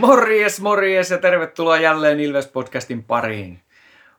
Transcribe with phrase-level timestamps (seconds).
[0.00, 3.60] Morjes, morjes ja tervetuloa jälleen Ilves-podcastin pariin.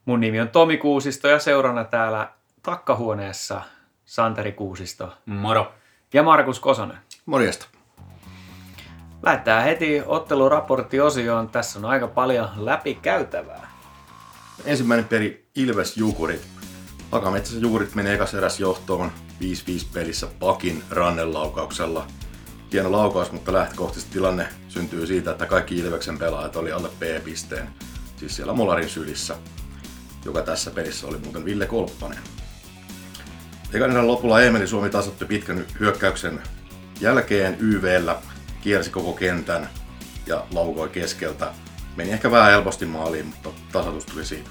[0.05, 2.31] Mun nimi on Tomi Kuusisto ja seurana täällä
[2.63, 3.61] takkahuoneessa
[4.05, 5.73] Santeri Kuusisto Moro.
[6.13, 6.97] ja Markus Kosonen.
[7.25, 7.67] Morjesta.
[9.23, 11.49] Lähdetään heti otteluraporttiosioon.
[11.49, 13.71] Tässä on aika paljon läpikäytävää.
[14.65, 16.47] Ensimmäinen peli Ilves Jukurit.
[17.11, 19.43] Hakametsässä Jukurit menee ekas eräs johtoon 5-5
[19.93, 22.07] pelissä Pakin rannelaukauksella.
[22.73, 27.69] Hieno laukaus, mutta lähtökohtaisesti tilanne syntyy siitä, että kaikki Ilveksen pelaajat oli alle P-pisteen.
[28.17, 29.35] Siis siellä Molarin sylissä,
[30.25, 32.19] joka tässä pelissä oli muuten Ville Kolppanen.
[33.73, 36.41] Ekan lopulla Emeli Suomi tasoitti pitkän hyökkäyksen
[37.01, 38.15] jälkeen YVllä,
[38.61, 39.69] kiersi koko kentän
[40.25, 41.53] ja laukoi keskeltä.
[41.95, 44.49] Meni ehkä vähän helposti maaliin, mutta tasoitus tuli siitä.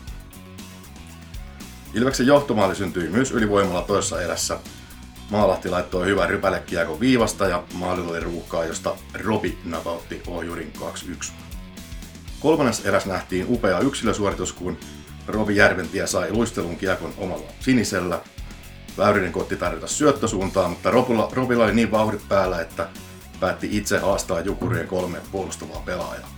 [1.95, 4.59] Ilveksen johtomaali syntyi myös ylivoimalla toisessa erässä.
[5.31, 11.33] Maalahti laittoi hyvän rypälekiekon viivasta ja maalilla oli ruuhkaa, josta Robi napautti ohjurin 2-1.
[12.41, 14.79] Kolmannes eräs nähtiin upea yksilösuoritus, kun
[15.27, 18.21] Robi Järventie sai luistelun kiekon omalla sinisellä.
[18.99, 22.89] Väyrynen koitti tarjota syöttösuuntaan, mutta Robilla, Robilla oli niin vauhdit päällä, että
[23.41, 26.31] päätti itse haastaa Jukurien kolme puolustavaa pelaajaa.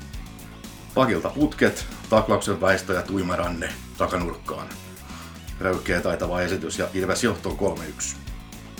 [0.95, 4.69] Pakilta putket, taklauksen väistö ja tuima ranne takanurkkaan.
[5.61, 8.22] Röyhkeä taitava esitys ja Ilves johtoon 3-1.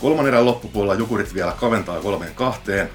[0.03, 2.91] Kolmannen erän loppupuolella Jukurit vielä kaventaa kolmeen kahteen.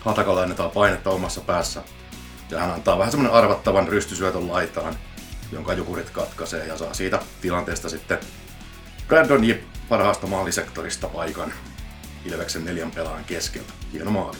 [0.00, 1.82] Hatakalla annetaan painetta omassa päässä
[2.50, 4.96] ja hän antaa vähän semmonen arvattavan rystysyötön laitaan,
[5.52, 8.18] jonka Jukurit katkaisee ja saa siitä tilanteesta sitten
[9.08, 11.52] Brandon Jip parhaasta maalisektorista paikan
[12.24, 13.72] Ilveksen neljän pelaajan keskeltä.
[13.92, 14.36] Hieno maali.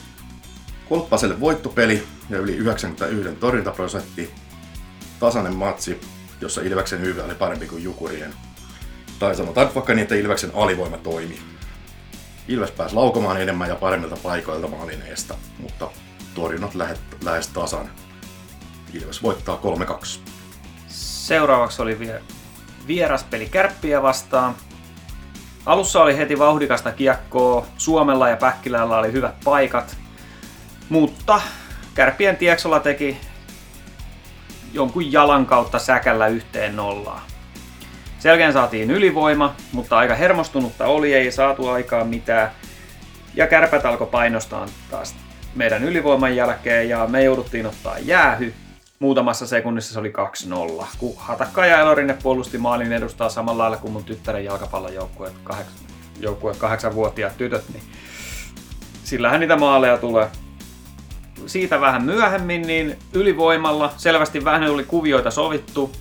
[0.89, 4.31] Kolppaselle voittopeli ja yli 91 torjuntaprosentti.
[5.20, 6.00] Tasainen matsi,
[6.41, 8.34] jossa Ilveksen hyvä oli parempi kuin Jukurien.
[9.19, 11.55] Tai sanotaan vaikka niin, että Ilveksen alivoima toimi.
[12.48, 15.91] Ilves pääsi laukomaan enemmän ja paremmilta paikoilta maalin eestä, mutta
[16.34, 17.91] torjunnat lähes, lähes tasan.
[18.93, 20.20] Ilves voittaa 3-2.
[20.88, 22.22] Seuraavaksi oli vie-
[22.87, 24.54] vieraspeli Kärppiä vastaan.
[25.66, 29.97] Alussa oli heti vauhdikasta kiekkoa, Suomella ja Päkkilällä oli hyvät paikat,
[30.88, 31.41] mutta
[31.94, 33.16] Kärppien Tieksola teki
[34.72, 37.22] jonkun jalan kautta säkällä yhteen nollaan.
[38.26, 42.50] Selkeän saatiin ylivoima, mutta aika hermostunutta oli, ei saatu aikaan mitään.
[43.34, 45.14] Ja kärpät alkoi painostaa taas
[45.54, 48.54] meidän ylivoiman jälkeen ja me jouduttiin ottaa jäähy.
[48.98, 50.12] Muutamassa sekunnissa se oli
[50.81, 50.87] 2-0.
[50.98, 55.32] Kun Hatakka ja Elorinne puolusti maalin edustaa samalla lailla kuin mun tyttären jalkapallojoukkue,
[56.20, 57.82] joukkue kahdeksanvuotiaat tytöt, niin
[59.04, 60.28] sillähän niitä maaleja tulee.
[61.47, 65.93] Siitä vähän myöhemmin, niin ylivoimalla selvästi vähän oli kuvioita sovittu.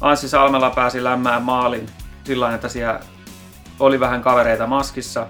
[0.00, 1.86] Anssi Salmela pääsi lämmään maalin
[2.24, 3.00] sillä että siellä
[3.80, 5.26] oli vähän kavereita maskissa.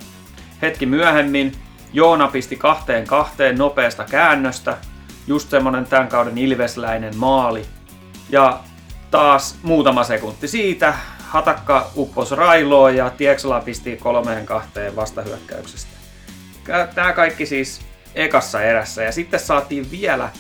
[0.63, 1.53] Hetki myöhemmin
[1.93, 4.77] Joona pisti kahteen kahteen nopeasta käännöstä.
[5.27, 7.67] Just semmonen tämän kauden ilvesläinen maali.
[8.31, 8.61] Ja
[9.11, 10.95] taas muutama sekunti siitä
[11.29, 15.91] Hatakka uppos railoon ja Tieksola pisti kolmeen kahteen vastahyökkäyksestä.
[16.95, 17.81] Tämä kaikki siis
[18.15, 20.31] ekassa erässä ja sitten saatiin vielä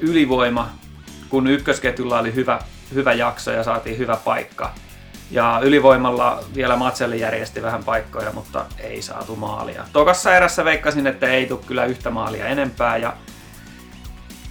[0.00, 0.70] ylivoima,
[1.28, 2.58] kun ykkösketjulla oli hyvä,
[2.94, 4.72] hyvä jakso ja saatiin hyvä paikka.
[5.30, 9.84] Ja ylivoimalla vielä Matselli järjesti vähän paikkoja, mutta ei saatu maalia.
[9.92, 13.12] Tokassa erässä veikkasin, että ei tule kyllä yhtä maalia enempää ja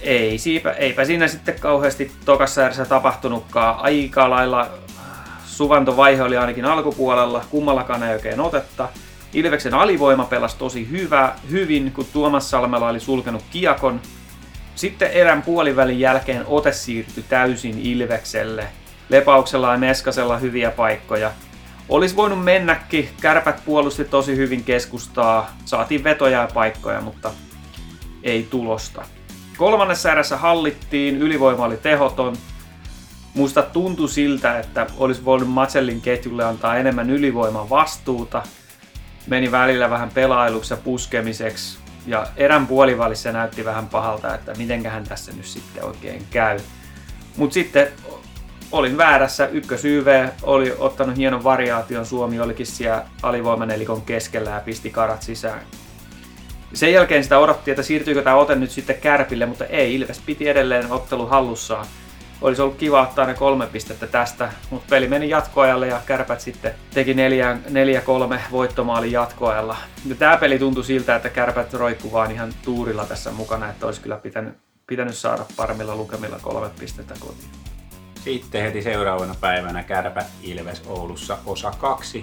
[0.00, 3.78] ei, siipä, eipä siinä sitten kauheasti tokassa erässä tapahtunutkaan.
[3.78, 4.66] Aika lailla
[5.46, 8.88] suvantovaihe oli ainakin alkupuolella, kummallakaan ei oikein otetta.
[9.32, 14.00] Ilveksen alivoima pelasi tosi hyvä, hyvin, kun Tuomas Salmela oli sulkenut kiekon.
[14.78, 18.66] Sitten erän puolivälin jälkeen ote siirtyi täysin Ilvekselle.
[19.08, 21.30] Lepauksella ja Neskasella hyviä paikkoja.
[21.88, 27.30] Olisi voinut mennäkin, kärpät puolusti tosi hyvin keskustaa, saatiin vetoja ja paikkoja, mutta
[28.22, 29.04] ei tulosta.
[29.56, 32.36] Kolmannessa erässä hallittiin, ylivoima oli tehoton.
[33.34, 38.42] Muista tuntui siltä, että olisi voinut Matsellin ketjulle antaa enemmän ylivoiman vastuuta.
[39.26, 41.87] Meni välillä vähän pelailuksi ja puskemiseksi.
[42.08, 46.58] Ja erän puolivälissä näytti vähän pahalta, että mitenköhän tässä nyt sitten oikein käy.
[47.36, 47.88] Mutta sitten
[48.72, 49.46] olin väärässä.
[49.46, 52.06] Ykkös YV oli ottanut hienon variaation.
[52.06, 55.60] Suomi olikin siellä alivoimanelikon keskellä ja pisti karat sisään.
[56.74, 59.94] Sen jälkeen sitä odotti, että siirtyykö tämä ote nyt sitten Kärpille, mutta ei.
[59.94, 61.86] Ilves piti edelleen ottelu hallussaan.
[62.40, 66.74] Olisi ollut kiva ottaa ne kolme pistettä tästä, mutta peli meni jatkoajalle ja Kärpät sitten
[66.94, 67.16] teki 4-3
[68.50, 69.76] voittomaalin jatkoajalla.
[70.06, 74.00] Ja tämä peli tuntui siltä, että Kärpät roikkuu vaan ihan tuurilla tässä mukana, että olisi
[74.00, 74.54] kyllä pitänyt,
[74.86, 77.50] pitänyt saada paremmilla lukemilla kolme pistettä kotiin.
[78.24, 82.22] Sitten heti seuraavana päivänä Kärpät Ilves Oulussa osa 2.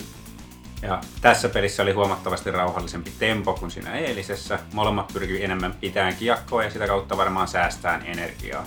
[0.82, 4.60] Ja tässä pelissä oli huomattavasti rauhallisempi tempo kuin siinä eilisessä.
[4.74, 8.66] Molemmat pyrkivät enemmän pitämään kiekkoa ja sitä kautta varmaan säästään energiaa.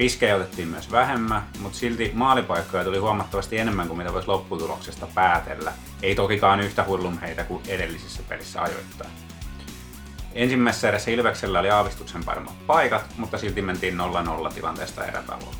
[0.00, 5.72] Riskejä otettiin myös vähemmän, mutta silti maalipaikkoja tuli huomattavasti enemmän kuin mitä voisi lopputuloksesta päätellä.
[6.02, 6.84] Ei tokikaan yhtä
[7.20, 9.10] heitä kuin edellisissä pelissä ajoittain.
[10.32, 13.98] Ensimmäisessä erässä Ilveksellä oli aavistuksen paremmat paikat, mutta silti mentiin
[14.48, 15.56] 0-0 tilanteesta erätavoilla.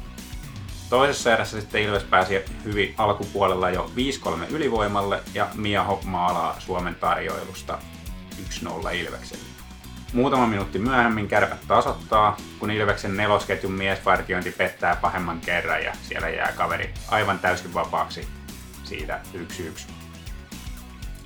[0.91, 2.35] Toisessa erässä sitten Ilves pääsi
[2.65, 7.79] hyvin alkupuolella jo 5-3 ylivoimalle ja Mia Hopp maalaa Suomen tarjoilusta
[8.63, 9.50] 1-0 Ilvekselle.
[10.13, 16.53] Muutama minuutti myöhemmin kärpät tasoittaa, kun Ilveksen nelosketjun miesvartiointi pettää pahemman kerran ja siellä jää
[16.53, 18.29] kaveri aivan täysin vapaaksi
[18.85, 19.91] siitä 1-1.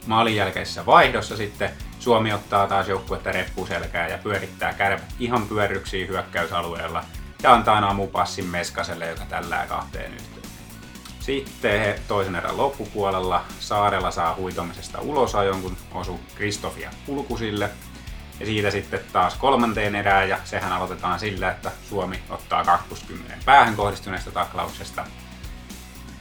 [0.06, 7.04] Maalin jälkeisessä vaihdossa sitten Suomi ottaa taas joukkuetta reppuselkää ja pyörittää kärpät ihan pyörryksiin hyökkäysalueella
[7.42, 10.44] ja antaa aamupassin Meskaselle, joka tällää kahteen yhteen.
[11.20, 17.70] Sitten he toisen erän loppupuolella Saarella saa huitomisesta ulosajon, kun osu Kristofia Pulkusille.
[18.40, 23.76] Ja siitä sitten taas kolmanteen erään, ja sehän aloitetaan sillä, että Suomi ottaa 20 päähän
[23.76, 25.04] kohdistuneesta taklauksesta.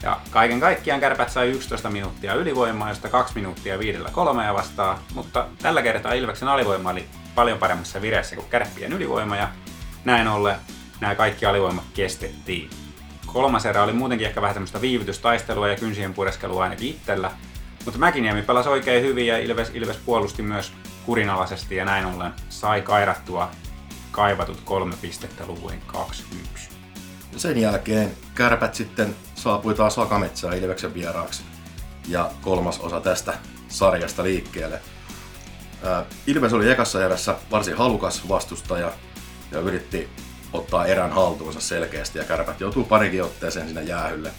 [0.02, 5.46] Ja kaiken kaikkiaan kärpät sai 11 minuuttia ylivoimaa, josta 2 minuuttia viidellä kolmea vastaan, mutta
[5.62, 9.48] tällä kertaa Ilveksen alivoima oli paljon paremmassa vireessä kuin kärppien ylivoima, ja
[10.04, 10.56] näin ollen
[11.00, 12.70] nämä kaikki alivoimat kestettiin.
[13.26, 17.30] Kolmas erä oli muutenkin ehkä vähän tämmöistä viivytystaistelua ja kynsien pureskelua ainakin itsellä,
[17.84, 20.72] mutta Mäkiniemi pelasi oikein hyvin ja Ilves, Ilves puolusti myös
[21.06, 23.50] kurinalaisesti ja näin ollen sai kairattua
[24.10, 25.94] kaivatut kolme pistettä luvuin 2-1.
[27.36, 31.42] Sen jälkeen kärpät sitten saapui taas Hakametsään Ilveksen vieraaksi
[32.08, 33.34] ja kolmas osa tästä
[33.68, 34.80] sarjasta liikkeelle.
[36.26, 38.92] Ilves oli ekassa erässä varsin halukas vastustaja
[39.52, 40.08] ja yritti
[40.52, 44.30] ottaa erän haltuunsa selkeästi ja kärpät joutuu parikin otteeseen sinne jäähylle.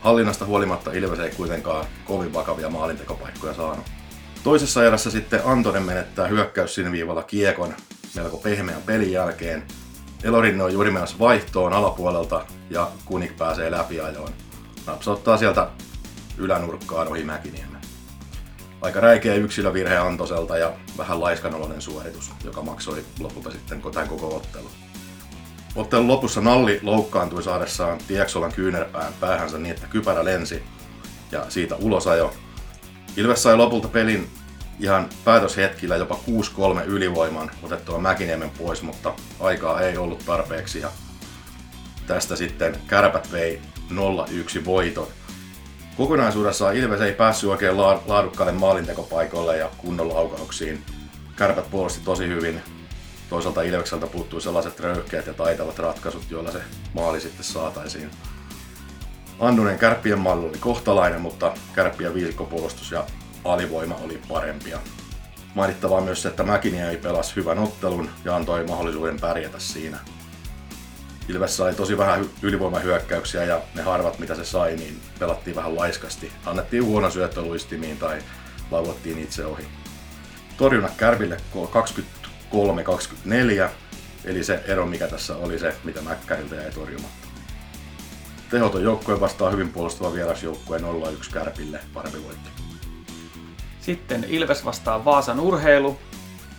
[0.00, 3.97] Hallinnasta huolimatta Ilves ei kuitenkaan kovin vakavia maalintekopaikkoja saanut.
[4.44, 7.74] Toisessa erässä sitten Antonen menettää hyökkäyssinviivalla kiekon
[8.14, 9.62] melko pehmeän pelin jälkeen.
[10.24, 14.32] Elorinne on juuri menossa vaihtoon alapuolelta ja Kunik pääsee läpiajoon.
[14.86, 15.68] Napsauttaa sieltä
[16.38, 17.80] ylänurkkaan ohi Mäkiniemen.
[18.80, 24.70] Aika räikeä yksilövirhe Antoselta ja vähän laiskanoloinen suoritus, joka maksoi lopulta sitten tämän koko ottelun.
[25.76, 30.62] Ottelun lopussa Nalli loukkaantui saadessaan Tieksolan kyynärpään päähänsä niin, että kypärä lensi
[31.32, 32.34] ja siitä ulosajo.
[33.18, 34.28] Ilves sai lopulta pelin
[34.80, 36.18] ihan päätöshetkillä jopa
[36.80, 40.90] 6-3 ylivoiman otettua Mäkiniemen pois, mutta aikaa ei ollut tarpeeksi ja
[42.06, 43.60] tästä sitten kärpät vei
[43.90, 45.06] 0-1 voiton.
[45.96, 50.82] Kokonaisuudessaan Ilves ei päässyt oikein laadukkaille maalintekopaikoille ja kunnon laukauksiin.
[51.36, 52.62] Kärpät puolusti tosi hyvin,
[53.30, 56.60] toisaalta Ilvekseltä puuttuu sellaiset röyhkeät ja taitavat ratkaisut, joilla se
[56.94, 58.10] maali sitten saataisiin.
[59.40, 63.04] Annunen kärppien malli oli kohtalainen, mutta kärppien viisikkopuolustus ja
[63.44, 64.78] alivoima oli parempia.
[65.54, 66.44] Mainittavaa myös se, että
[66.90, 69.98] ei pelasi hyvän ottelun ja antoi mahdollisuuden pärjätä siinä.
[71.28, 76.32] Ilves sai tosi vähän ylivoimahyökkäyksiä ja ne harvat mitä se sai, niin pelattiin vähän laiskasti.
[76.46, 78.18] Annettiin huono syöttö luistimiin tai
[78.70, 79.64] laulattiin itse ohi.
[80.56, 81.36] Torjunat Kärville
[81.70, 82.18] 20
[82.52, 83.68] 3.24,
[84.24, 87.17] eli se ero mikä tässä oli se, mitä Mäkkäriltä jäi torjumatta.
[88.50, 90.82] Tehoton joukkue vastaa hyvin puolustava vierasjoukkue 0-1
[91.32, 92.50] Kärpille, parempi voitti.
[93.80, 95.98] Sitten Ilves vastaa Vaasan urheilu.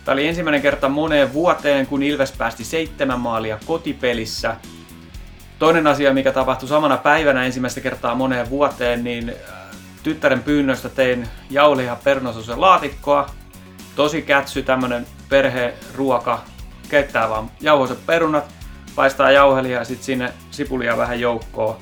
[0.04, 4.56] Tämä oli ensimmäinen kerta moneen vuoteen, kun Ilves päästi seitsemän maalia kotipelissä.
[5.58, 11.28] Toinen asia, mikä tapahtui samana päivänä ensimmäistä kertaa moneen vuoteen, niin äh, tyttären pyynnöstä tein
[11.50, 13.30] jauliha pernososen laatikkoa.
[13.96, 16.42] Tosi kätsy, tämmönen perheruoka,
[16.88, 18.59] keittää vaan jauhoiset perunat,
[19.00, 21.76] paistaa jauhelia ja sitten sinne sipulia vähän joukkoon.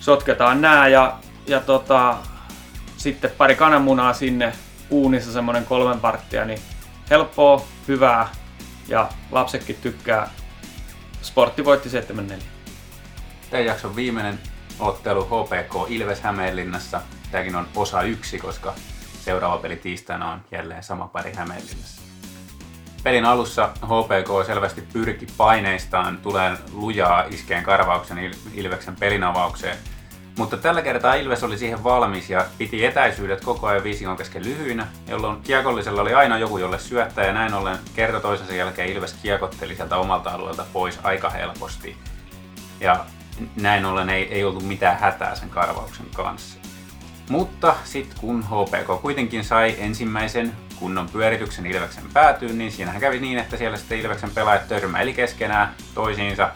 [0.00, 2.16] Sotketaan nää ja, ja tota,
[2.96, 4.52] sitten pari kananmunaa sinne
[4.90, 6.58] uunissa semmonen kolmen varttia, niin
[7.10, 8.28] helppoa, hyvää
[8.88, 10.30] ja lapsetkin tykkää.
[11.22, 12.42] Sportti voitti 7-4.
[13.50, 14.38] Tämän jakson viimeinen
[14.78, 17.00] ottelu HPK Ilves Hämeenlinnassa.
[17.30, 18.74] Tämäkin on osa yksi, koska
[19.24, 22.11] seuraava peli tiistaina on jälleen sama pari Hämeenlinnassa.
[23.02, 29.76] Pelin alussa HPK selvästi pyrki paineistaan tulee lujaa iskeen karvauksen Ilveksen pelinavaukseen,
[30.38, 34.86] mutta tällä kertaa Ilves oli siihen valmis ja piti etäisyydet koko ajan viisikon kesken lyhyinä,
[35.08, 39.76] jolloin kiekollisella oli aina joku, jolle syöttää ja näin ollen kerta toisensa jälkeen Ilves kiekotteli
[39.76, 41.96] sieltä omalta alueelta pois aika helposti.
[42.80, 43.04] Ja
[43.56, 46.58] näin ollen ei, ei ollut mitään hätää sen karvauksen kanssa.
[47.30, 50.52] Mutta sitten kun HPK kuitenkin sai ensimmäisen
[50.82, 55.74] kunnon pyörityksen Ilveksen päätyyn, niin siinähän kävi niin, että siellä sitten Ilveksen pelaajat törmäili keskenään
[55.94, 56.50] toisiinsa.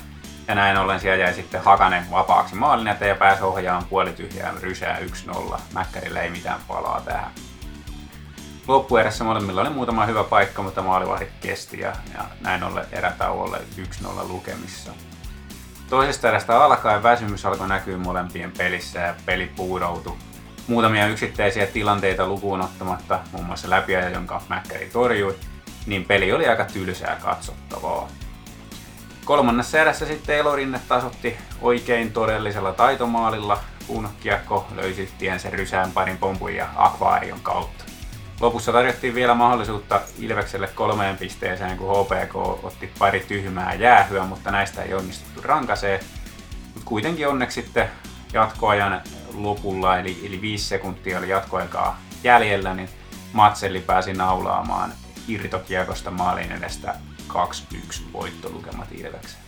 [0.49, 4.99] Ja näin ollen siellä jäi sitten Hakanen vapaaksi maalin ja pääsi ohjaamaan puolityhjää rysää
[5.35, 5.61] 1-0.
[5.75, 7.31] Mäkkärillä ei mitään palaa tähän.
[8.69, 13.59] Loppuerässä molemmilla oli muutama hyvä paikka, mutta maalivahdit kesti ja, ja näin ollen erätauolle
[14.05, 14.91] 1-0 lukemissa.
[15.91, 20.17] Toisesta erästä alkaen väsymys alkoi näkyä molempien pelissä ja peli puudoutui.
[20.69, 25.37] Muutamia yksittäisiä tilanteita lukuun ottamatta, muun muassa läpiaja, jonka Mäkkäri torjui,
[25.87, 28.09] niin peli oli aika tylsää katsottavaa.
[29.25, 36.55] Kolmannessa erässä sitten Elorinne tasotti oikein todellisella taitomaalilla, kun kiekko löysi tiensä rysään parin pompun
[36.55, 37.85] ja akvaarion kautta.
[38.41, 44.83] Lopussa tarjottiin vielä mahdollisuutta Ilvekselle kolmeen pisteeseen, kun HPK otti pari tyhmää jäähyä, mutta näistä
[44.83, 46.01] ei onnistuttu rankaseen.
[46.75, 47.89] Mutta kuitenkin onneksi sitten
[48.33, 49.03] jatkoajan
[49.37, 52.89] lopulla, eli, eli viisi sekuntia oli jatkoaikaa jäljellä, niin
[53.33, 54.93] Matselli pääsi naulaamaan
[55.29, 56.95] irtokiekosta maalin edestä
[57.29, 57.33] 2-1
[58.13, 59.47] voittolukemat Ilvekselle.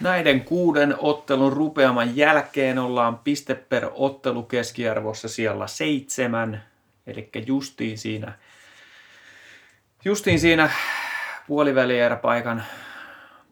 [0.00, 6.64] Näiden kuuden ottelun rupeaman jälkeen ollaan piste per ottelu keskiarvossa siellä seitsemän,
[7.06, 8.32] eli justiin siinä,
[10.04, 10.70] justiin siinä
[11.46, 12.64] puolivälieräpaikan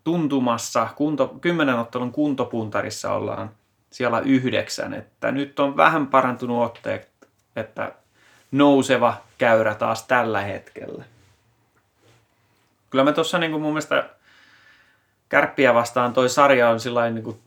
[0.05, 3.51] tuntumassa, kunto, kymmenen ottelun kuntopuntarissa ollaan
[3.91, 7.11] siellä yhdeksän, että nyt on vähän parantunut otteet,
[7.57, 7.93] että
[8.53, 11.05] nouseva käyrä taas tällä hetkellä.
[12.91, 14.09] Kyllä me tuossa niin mun mielestä
[15.29, 17.39] kärppiä vastaan toi sarja on sillain niin kuin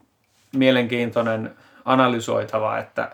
[0.56, 1.56] mielenkiintoinen
[1.86, 3.12] analysoitava, että,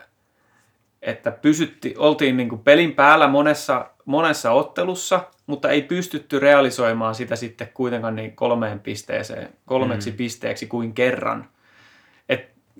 [1.02, 7.36] että pysytti, oltiin niin kuin pelin päällä monessa, monessa ottelussa, mutta ei pystytty realisoimaan sitä
[7.36, 10.18] sitten kuitenkaan niin kolmeen pisteeseen, kolmeksi mm.
[10.18, 11.50] pisteeksi kuin kerran.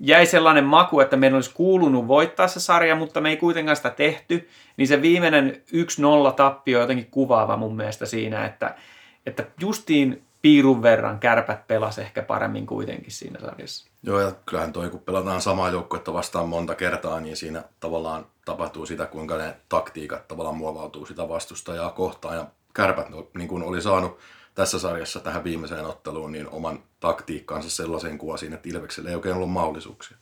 [0.00, 3.90] Jäi sellainen maku, että meidän olisi kuulunut voittaa se sarja, mutta me ei kuitenkaan sitä
[3.90, 5.62] tehty, niin se viimeinen
[6.30, 8.74] 1-0 tappio on jotenkin kuvaava mun mielestä siinä, että,
[9.26, 13.88] että justiin piirun verran kärpät pelas ehkä paremmin kuitenkin siinä sarjassa.
[14.02, 18.86] Joo, ja kyllähän toi, kun pelataan samaa joukkuetta vastaan monta kertaa, niin siinä tavallaan tapahtuu
[18.86, 22.36] sitä, kuinka ne taktiikat tavallaan muovautuu sitä vastustajaa kohtaan.
[22.36, 24.18] Ja kärpät, no, niin kuin oli saanut
[24.58, 29.50] tässä sarjassa tähän viimeiseen otteluun, niin oman taktiikkaansa sellaisen kuvasin, että Ilvekselle ei oikein ollut
[29.50, 30.16] mahdollisuuksia.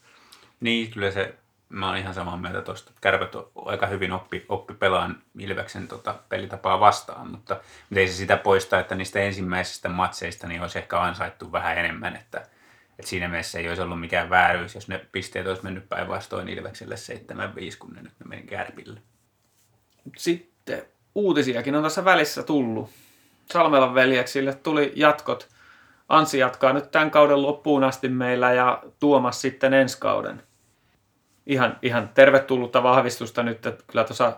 [0.60, 1.34] Niin, kyllä se
[1.68, 2.92] mä oon ihan samaa mieltä tuosta.
[3.00, 8.14] Kärpät on aika hyvin oppi, oppi pelaan Ilveksen tota, pelitapaa vastaan, mutta, mutta ei se
[8.14, 12.38] sitä poista, että niistä ensimmäisistä matseista niin olisi ehkä ansaittu vähän enemmän, että,
[12.98, 16.94] että siinä mielessä ei olisi ollut mikään vääryys, jos ne pisteet olisi mennyt päinvastoin Ilvekselle
[16.94, 19.00] 7-5, kun ne nyt meni Kärpille.
[20.16, 20.82] Sitten
[21.14, 22.90] uutisiakin on tässä välissä tullut.
[23.52, 25.48] Salmelan veljeksille tuli jatkot.
[26.08, 30.42] Ansi jatkaa nyt tämän kauden loppuun asti meillä ja Tuomas sitten ensi kauden
[31.46, 34.36] ihan, ihan tervetullutta vahvistusta nyt, että kyllä tuossa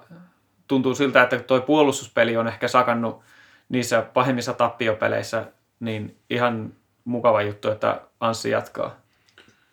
[0.68, 3.22] tuntuu siltä, että tuo puolustuspeli on ehkä sakannut
[3.68, 5.44] niissä pahimmissa tappiopeleissä,
[5.80, 6.72] niin ihan
[7.04, 8.96] mukava juttu, että Anssi jatkaa.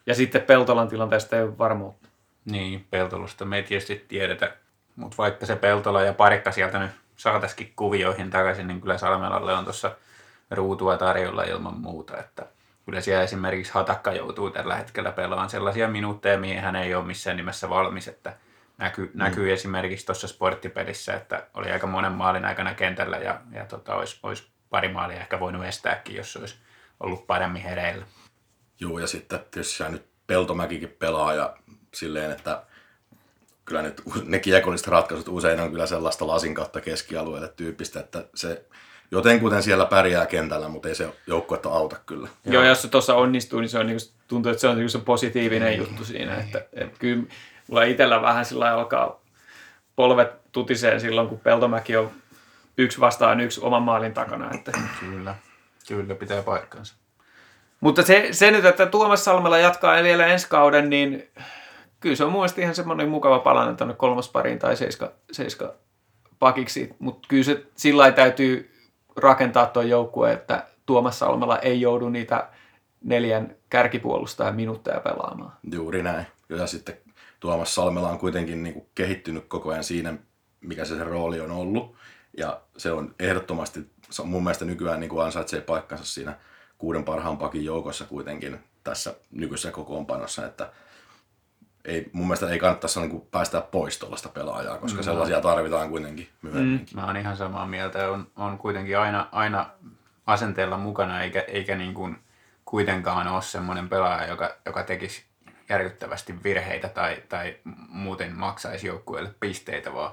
[0.05, 2.09] Ja sitten Peltolan tilanteesta ei ole varmuutta.
[2.45, 4.55] Niin, Peltolusta me ei tietysti tiedetä,
[4.95, 9.63] mutta vaikka se Peltola ja parikka sieltä nyt saataisiin kuvioihin takaisin, niin kyllä Salmelalle on
[9.63, 9.95] tuossa
[10.51, 12.45] ruutua tarjolla ilman muuta, että
[12.85, 17.37] kyllä siellä esimerkiksi Hatakka joutuu tällä hetkellä pelaamaan sellaisia minuutteja, mihin hän ei ole missään
[17.37, 18.37] nimessä valmis, että
[18.77, 19.11] näkyy, mm.
[19.13, 24.19] näkyy esimerkiksi tuossa sporttipelissä, että oli aika monen maalin aikana kentällä ja, ja tota, olisi,
[24.23, 26.55] olisi pari maalia ehkä voinut estääkin, jos olisi
[26.99, 28.05] ollut paremmin hereillä.
[28.79, 31.57] Joo, ja sitten tietysti nyt Peltomäkikin pelaa ja
[31.93, 32.63] silleen, että
[33.65, 38.65] kyllä nyt ne kiekolliset ratkaisut usein on kyllä sellaista lasin kautta keskialueelle tyyppistä, että se
[39.11, 42.27] jotenkuten siellä pärjää kentällä, mutta ei se joukkuetta auta kyllä.
[42.45, 44.77] Joo, Joo jos se tuossa onnistuu, niin se on, niin kuin, tuntuu, että se on
[44.77, 46.35] niin se positiivinen ei, juttu siinä.
[46.35, 46.41] Ei.
[46.41, 47.23] Että, että kyllä
[47.67, 49.21] mulla itsellä vähän sillä alkaa
[49.95, 52.11] polvet tutiseen silloin, kun Peltomäki on
[52.77, 54.51] yksi vastaan yksi oman maalin takana.
[54.53, 54.71] Että.
[54.99, 55.35] Kyllä,
[55.87, 56.95] kyllä pitää paikkansa.
[57.81, 61.29] Mutta se, se nyt, että Tuomas Salmela jatkaa vielä ensi kauden, niin
[62.05, 65.73] kyllä se on mun ihan semmoinen mukava palanen tuonne kolmospariin tai seiska, seiska
[66.39, 68.71] pakiksi, mutta kyllä se sillä täytyy
[69.15, 72.49] rakentaa tuo joukkue, että Tuomas Salmela ei joudu niitä
[73.03, 75.51] neljän kärkipuolustajan minuutteja pelaamaan.
[75.71, 76.25] Juuri näin.
[76.49, 76.97] Ja sitten
[77.39, 80.13] Tuomas Salmela on kuitenkin niin kuin kehittynyt koko ajan siinä,
[80.61, 81.95] mikä se, se rooli on ollut.
[82.37, 83.79] Ja se on ehdottomasti
[84.23, 86.37] mun mielestä nykyään niin kuin ansaitsee paikkansa siinä
[86.77, 90.71] kuuden parhaan pakin joukossa kuitenkin tässä nykyisessä kokoonpanossa, että
[91.85, 95.03] ei, mun mielestä ei kannattaisi niin päästä pois tuollaista pelaajaa, koska mm.
[95.03, 96.85] sellaisia tarvitaan kuitenkin myöhemmin.
[96.93, 96.99] Mm.
[96.99, 98.11] Mä oon ihan samaa mieltä.
[98.11, 99.69] On, on kuitenkin aina, aina
[100.27, 102.17] asenteella mukana, eikä, eikä niin kuin
[102.65, 105.23] kuitenkaan ole semmoinen pelaaja, joka, joka tekisi
[105.69, 107.57] järkyttävästi virheitä tai, tai
[107.89, 110.11] muuten maksaisi joukkueelle pisteitä, vaan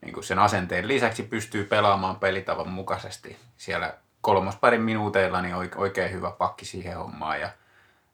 [0.00, 3.36] niin kuin sen asenteen lisäksi pystyy pelaamaan pelitavan mukaisesti.
[3.56, 7.50] Siellä kolmosparin minuuteilla niin oikein hyvä pakki siihen hommaan ja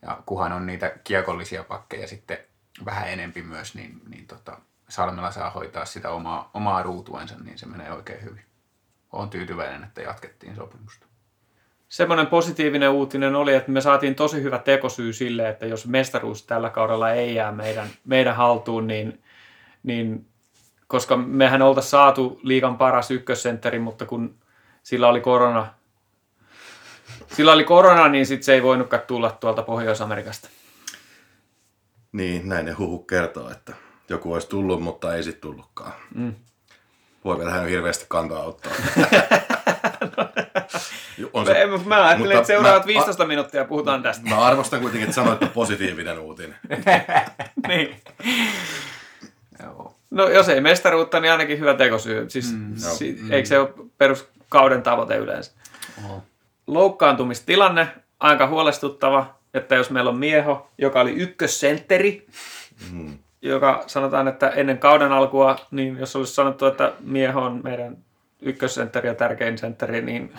[0.03, 2.39] Ja kuhan on niitä kiekollisia pakkeja sitten
[2.85, 4.59] vähän enempi myös, niin, niin tota,
[4.89, 8.45] Salmella saa hoitaa sitä omaa, omaa ruutuensa, niin se menee oikein hyvin.
[9.13, 11.07] Olen tyytyväinen, että jatkettiin sopimusta.
[11.89, 16.71] Semmoinen positiivinen uutinen oli, että me saatiin tosi hyvä tekosyy sille, että jos mestaruus tällä
[16.71, 19.23] kaudella ei jää meidän, meidän haltuun, niin,
[19.83, 20.27] niin
[20.87, 24.35] koska mehän oltaisiin saatu liikan paras ykkössentteri, mutta kun
[24.83, 25.67] sillä oli korona,
[27.27, 30.49] sillä oli korona, niin sit se ei voinutkaan tulla tuolta Pohjois-Amerikasta.
[32.13, 33.73] Niin, näin ne huhu kertoo, että
[34.09, 35.93] joku olisi tullut, mutta ei sitten tullutkaan.
[36.15, 36.35] Mm.
[37.25, 38.73] Voi tähän hirveästi kantaa ottaa.
[41.33, 44.29] On se, mä, mä ajattelin, että seuraavat mä, 15 minuuttia puhutaan tästä.
[44.29, 46.57] Mä arvostan kuitenkin, että sanoit positiivinen uutinen.
[47.69, 47.97] niin.
[49.63, 49.95] Joo.
[50.11, 52.31] No jos ei mestaruutta, niin ainakin hyvä tekosyy.
[52.31, 53.33] Siis, mm, si- mm.
[53.33, 55.53] Eikö se ole peruskauden tavoite yleensä?
[56.05, 56.23] Oho.
[56.67, 57.89] Loukkaantumistilanne,
[58.21, 62.27] aika huolestuttava, että jos meillä on mieho, joka oli ykkössentteri,
[62.93, 63.19] mm.
[63.43, 67.97] joka sanotaan, että ennen kauden alkua, niin jos olisi sanottu, että mieho on meidän
[68.43, 70.33] ykkössentteri ja tärkein sentteri, niin,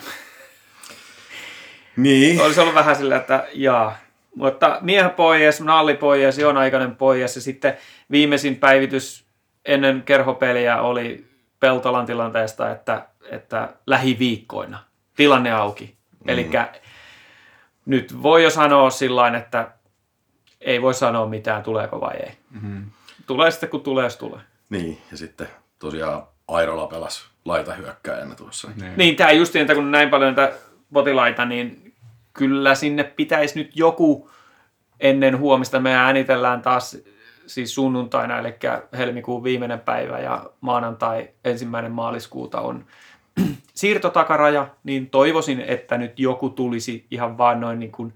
[1.96, 2.40] niin.
[2.40, 3.96] olisi ollut vähän sillä, että jaa.
[4.34, 7.76] Mutta miehen pois, nalli pois, on aikainen pois ja sitten
[8.10, 9.24] viimeisin päivitys
[9.64, 11.24] ennen kerhopeliä oli
[11.60, 14.78] Peltolan tilanteesta, että, että lähiviikkoina
[15.16, 15.96] tilanne auki.
[16.24, 16.28] Mm.
[16.28, 16.50] Eli
[17.86, 19.70] nyt voi jo sanoa sillä että
[20.60, 22.32] ei voi sanoa mitään, tuleeko vai ei.
[22.50, 22.84] Mm-hmm.
[23.26, 24.40] Tulee sitten, kun tulee, jos tulee.
[24.70, 25.48] Niin, ja sitten
[25.78, 28.70] tosiaan Airola pelasi laita hyökkäjänä tuossa.
[28.80, 30.56] Niin, niin tämä just että kun näin paljon näitä
[30.92, 31.94] potilaita, niin
[32.32, 34.30] kyllä sinne pitäisi nyt joku
[35.00, 35.80] ennen huomista.
[35.80, 36.98] Me äänitellään taas
[37.46, 38.54] siis sunnuntaina, eli
[38.96, 42.84] helmikuun viimeinen päivä ja maanantai ensimmäinen maaliskuuta on
[43.74, 48.14] siirtotakaraja, niin toivoisin, että nyt joku tulisi ihan vaan noin niin kuin,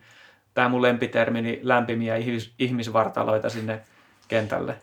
[0.54, 3.80] tämä mun lempitermini, lämpimiä ihmis, ihmisvartaloita sinne
[4.28, 4.76] kentälle.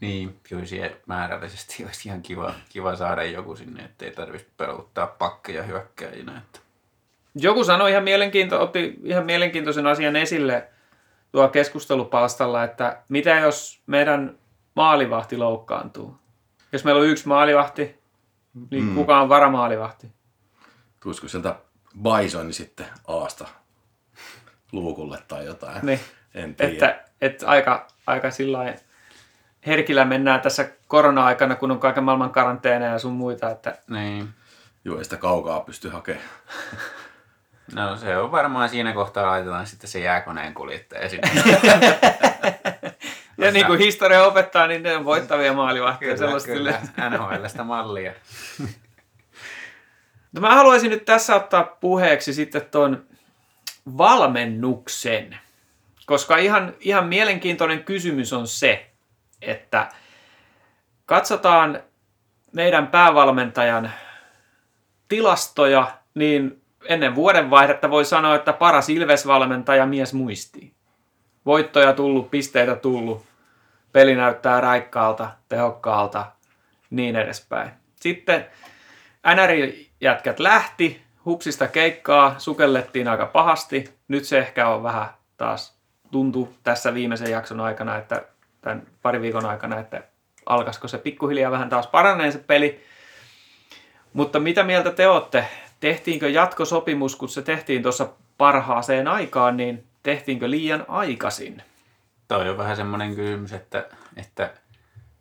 [0.00, 5.62] Niin, kyllä siihen määrällisesti olisi ihan kiva, kiva saada joku sinne, ettei tarvitsisi peluttaa pakkeja
[5.62, 6.38] hyökkäjinä.
[6.38, 6.60] Että.
[7.34, 10.68] Joku sanoi ihan, mielenkiinto, otti ihan mielenkiintoisen asian esille
[11.32, 14.38] tuo keskustelupalstalla, että mitä jos meidän
[14.74, 16.16] maalivahti loukkaantuu?
[16.72, 17.99] Jos meillä on yksi maalivahti,
[18.70, 18.94] niin mm.
[18.94, 20.12] kuka on varamaalivahti?
[21.00, 21.56] Tulisiko sieltä
[22.02, 23.48] Bisoni sitten Aasta
[24.72, 25.86] luukulle tai jotain?
[25.86, 26.00] Niin.
[26.34, 26.72] En tiedä.
[26.72, 28.74] Että, että aika, aika sillä
[29.66, 33.50] herkillä mennään tässä korona-aikana, kun on kaiken maailman karanteeneja ja sun muita.
[33.50, 33.78] Että...
[33.90, 34.28] Niin.
[34.84, 36.24] Joo, ei sitä kaukaa pysty hakemaan.
[37.74, 41.30] No se on varmaan siinä kohtaa laitetaan sitten se jääkoneen kuljettaja sinne.
[43.40, 46.16] ja niin kuin historia opettaa, niin ne on voittavia maalivahtia.
[46.16, 46.80] Kyllä, kyllä.
[47.10, 48.12] NHLstä mallia.
[50.32, 53.06] no mä haluaisin nyt tässä ottaa puheeksi sitten tuon
[53.98, 55.38] valmennuksen.
[56.06, 58.90] Koska ihan, ihan mielenkiintoinen kysymys on se,
[59.42, 59.88] että
[61.06, 61.82] katsotaan
[62.52, 63.90] meidän päävalmentajan
[65.08, 70.72] tilastoja, niin ennen vuodenvaihdetta voi sanoa, että paras Ilves-valmentaja mies muistii.
[71.46, 73.29] Voittoja tullut, pisteitä tullut,
[73.92, 76.26] peli näyttää raikkaalta, tehokkaalta,
[76.90, 77.70] niin edespäin.
[77.96, 78.46] Sitten
[79.34, 83.94] NR-jätkät lähti, hupsista keikkaa, sukellettiin aika pahasti.
[84.08, 88.22] Nyt se ehkä on vähän taas tuntu tässä viimeisen jakson aikana, että
[88.60, 90.02] tämän pari viikon aikana, että
[90.46, 92.84] alkaisiko se pikkuhiljaa vähän taas paraneen se peli.
[94.12, 95.44] Mutta mitä mieltä te olette?
[95.80, 101.62] Tehtiinkö jatkosopimus, kun se tehtiin tuossa parhaaseen aikaan, niin tehtiinkö liian aikaisin?
[102.30, 104.50] Toi on vähän semmoinen kysymys, että, että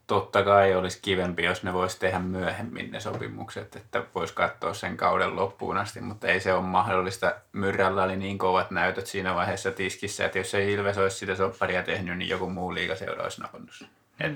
[0.08, 4.98] totta kai olisi kivempi, jos ne voisi tehdä myöhemmin ne sopimukset, että voisi katsoa sen
[4.98, 7.36] kauden loppuun asti, mutta ei se ole mahdollista.
[7.52, 11.84] Myrrällä oli niin kovat näytöt siinä vaiheessa tiskissä, että jos ei Ilves olisi sitä sopparia
[11.84, 14.26] tehnyt, niin joku muu liigaseura olisi napannut mm.
[14.26, 14.34] et,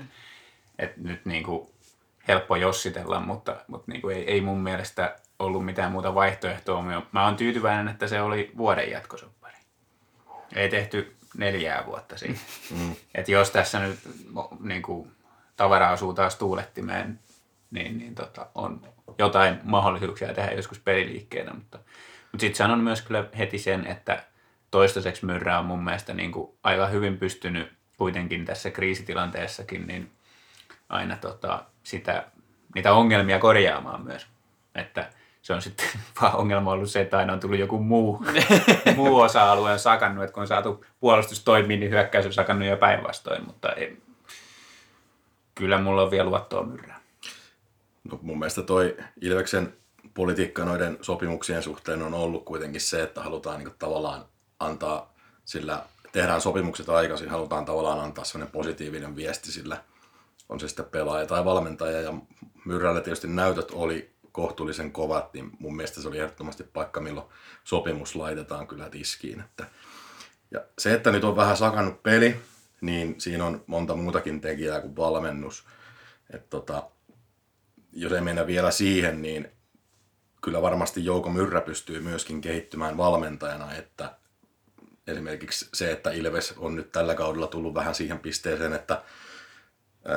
[0.78, 1.68] et nyt niin kuin
[2.28, 6.84] helppo jossitella, mutta, mutta niin kuin ei, ei mun mielestä ollut mitään muuta vaihtoehtoa.
[7.12, 9.56] Mä oon tyytyväinen, että se oli vuoden jatkosoppari.
[10.54, 12.40] Ei tehty neljää vuotta siitä.
[12.70, 12.96] Mm.
[13.14, 13.98] Et jos tässä nyt
[14.60, 15.12] niin kuin,
[15.56, 17.20] tavara asuu taas tuulettimeen,
[17.70, 21.78] niin, niin tota, on jotain mahdollisuuksia tehdä joskus peliliikkeenä, mutta,
[22.32, 24.24] mutta sitten sanon myös kyllä heti sen, että
[24.70, 30.10] toistaiseksi Myrrä on mun mielestä niin kuin aika hyvin pystynyt kuitenkin tässä kriisitilanteessakin niin
[30.88, 32.26] aina tota, sitä,
[32.74, 34.26] niitä ongelmia korjaamaan myös.
[34.74, 35.10] Että
[35.44, 35.86] se on sitten
[36.20, 38.24] vaan ongelma ollut se, että aina on tullut joku muu,
[38.96, 42.76] muu osa-alue on sakannut, että kun on saatu puolustus toimii, niin hyökkäys on sakannut jo
[42.76, 44.02] päinvastoin, mutta ei,
[45.54, 47.00] kyllä mulla on vielä luottoa myrrää.
[48.10, 49.74] No mun mielestä toi Ilveksen
[50.14, 54.24] politiikka noiden sopimuksien suhteen on ollut kuitenkin se, että halutaan niin tavallaan
[54.60, 59.76] antaa sillä tehdään sopimukset aikaisin, halutaan tavallaan antaa sellainen positiivinen viesti sillä,
[60.48, 62.00] on se sitten pelaaja tai valmentaja.
[62.00, 62.14] Ja
[62.64, 67.26] Myrrällä tietysti näytöt oli kohtuullisen kovat, niin mun mielestä se oli ehdottomasti paikka, milloin
[67.64, 69.40] sopimus laitetaan kyllä tiskiin.
[69.40, 69.66] Että,
[70.50, 72.36] ja se, että nyt on vähän sakannut peli,
[72.80, 75.64] niin siinä on monta muutakin tekijää kuin valmennus.
[76.30, 76.82] Et tota,
[77.92, 79.48] jos ei mennä vielä siihen, niin
[80.42, 84.16] kyllä varmasti Jouko Myrrä pystyy myöskin kehittymään valmentajana, että
[85.06, 89.02] esimerkiksi se, että Ilves on nyt tällä kaudella tullut vähän siihen pisteeseen, että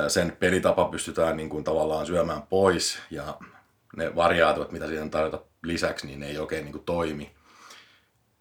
[0.08, 3.38] sen pelitapa pystytään niin kuin tavallaan syömään pois ja
[3.98, 7.30] ne variaatiot, mitä siihen tarjota lisäksi, niin ne ei oikein niin kuin toimi.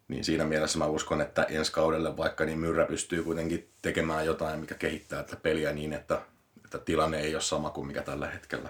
[0.07, 4.59] Niin siinä mielessä mä uskon, että ensi kaudelle vaikka niin Myrrä pystyy kuitenkin tekemään jotain,
[4.59, 6.21] mikä kehittää tätä peliä niin, että,
[6.65, 8.69] että tilanne ei ole sama kuin mikä tällä hetkellä.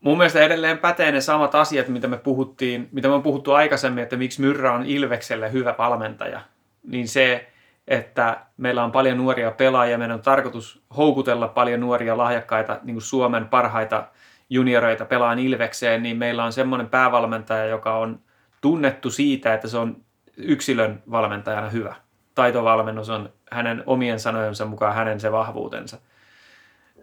[0.00, 4.02] Mun mielestä edelleen pätee ne samat asiat, mitä me puhuttiin, mitä me on puhuttu aikaisemmin,
[4.02, 6.40] että miksi Myrrä on Ilvekselle hyvä valmentaja.
[6.82, 7.48] Niin se,
[7.88, 13.02] että meillä on paljon nuoria pelaajia, meidän on tarkoitus houkutella paljon nuoria lahjakkaita niin kuin
[13.02, 14.08] Suomen parhaita
[14.50, 18.20] junioreita pelaan Ilvekseen, niin meillä on semmoinen päävalmentaja, joka on
[18.60, 19.96] tunnettu siitä, että se on
[20.36, 21.94] yksilön valmentajana hyvä.
[22.34, 25.98] Taitovalmennus on hänen omien sanojensa mukaan hänen se vahvuutensa.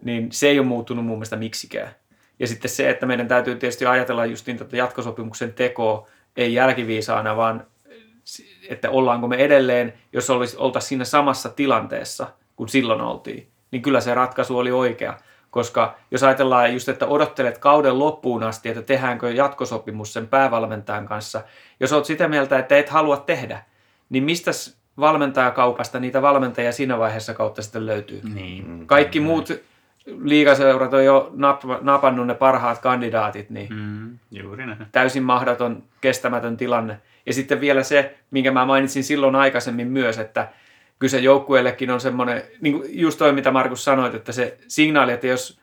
[0.02, 1.96] Niin se ei ole muuttunut mun mielestä miksikään.
[2.40, 7.36] Ja sitten se, että meidän täytyy tietysti ajatella just niin tätä jatkosopimuksen tekoa, ei jälkiviisaana,
[7.38, 7.68] vaan
[8.70, 14.02] että ollaanko me edelleen, jos olisi, oltaisiin siinä samassa tilanteessa kuin silloin oltiin, niin kyllä
[14.02, 15.18] se ratkaisu oli oikea.
[15.54, 21.42] Koska jos ajatellaan just, että odottelet kauden loppuun asti, että tehdäänkö jatkosopimus sen päävalmentajan kanssa,
[21.80, 23.62] jos olet sitä mieltä, että et halua tehdä,
[24.10, 24.52] niin mistä
[25.00, 28.22] valmentajakaupasta niitä valmentajia siinä vaiheessa kautta sitten löytyy?
[28.34, 28.88] Niin.
[28.88, 29.50] Kaikki muut
[30.22, 34.86] liigaseurat on jo nap- napannut ne parhaat kandidaatit, niin Mm, juuri näin.
[34.92, 37.00] täysin mahdoton, kestämätön tilanne.
[37.26, 40.48] Ja sitten vielä se, minkä mä mainitsin silloin aikaisemmin myös, että
[41.04, 45.28] kyse joukkueellekin on semmoinen, niin kuin just toi mitä Markus sanoit, että se signaali, että
[45.28, 45.60] jos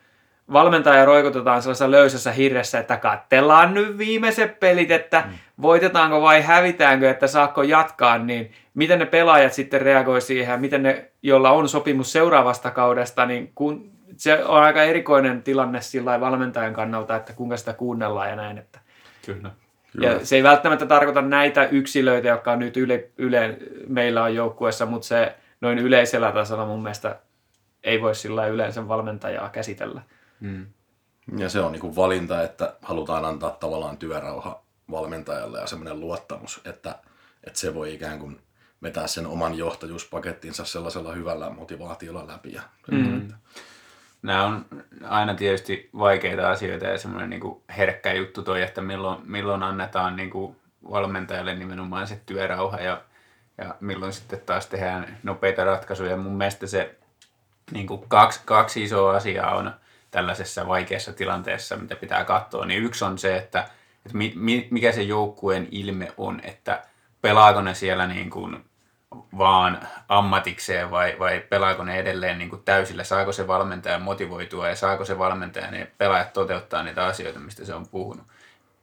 [0.52, 5.32] valmentaja roikotetaan sellaisessa löysässä hirressä, että katsellaan nyt viimeiset pelit, että mm.
[5.62, 10.82] voitetaanko vai hävitäänkö, että saakko jatkaa, niin miten ne pelaajat sitten reagoi siihen ja miten
[10.82, 16.74] ne, joilla on sopimus seuraavasta kaudesta, niin kun, se on aika erikoinen tilanne sillä valmentajan
[16.74, 18.58] kannalta, että kuinka sitä kuunnellaan ja näin.
[18.58, 18.78] Että.
[19.26, 19.50] Kyllä.
[19.92, 20.08] Kyllä.
[20.08, 24.86] Ja se ei välttämättä tarkoita näitä yksilöitä, jotka on nyt yle, yle, meillä on joukkueessa,
[24.86, 27.18] mutta se noin yleisellä tasolla mun mielestä
[27.84, 30.02] ei voi sillä yleensä valmentajaa käsitellä.
[30.40, 30.66] Mm.
[31.36, 36.98] Ja se on niin valinta, että halutaan antaa tavallaan työrauha valmentajalle ja semmoinen luottamus, että,
[37.44, 38.40] että se voi ikään kuin
[38.82, 42.52] vetää sen oman johtajuuspakettinsa sellaisella hyvällä motivaatiolla läpi.
[42.52, 43.28] Ja Mm.
[44.22, 44.66] Nämä on
[45.04, 50.30] aina tietysti vaikeita asioita ja semmoinen niin herkkä juttu toi, että milloin, milloin annetaan niin
[50.30, 50.56] kuin
[50.90, 53.02] valmentajalle nimenomaan se työrauha ja,
[53.58, 56.16] ja milloin sitten taas tehdään nopeita ratkaisuja.
[56.16, 56.94] Mun mielestä se
[57.70, 59.72] niin kuin kaksi, kaksi isoa asiaa on
[60.10, 62.66] tällaisessa vaikeassa tilanteessa, mitä pitää katsoa.
[62.66, 63.60] Niin yksi on se, että,
[64.06, 66.82] että mi, mi, mikä se joukkueen ilme on, että
[67.22, 68.64] pelaako ne siellä niin kuin
[69.38, 74.76] vaan ammatikseen vai, vai pelaako ne edelleen niin kuin täysillä, saako se valmentaja motivoitua ja
[74.76, 78.26] saako se valmentaja ne pelaajat toteuttaa niitä asioita, mistä se on puhunut.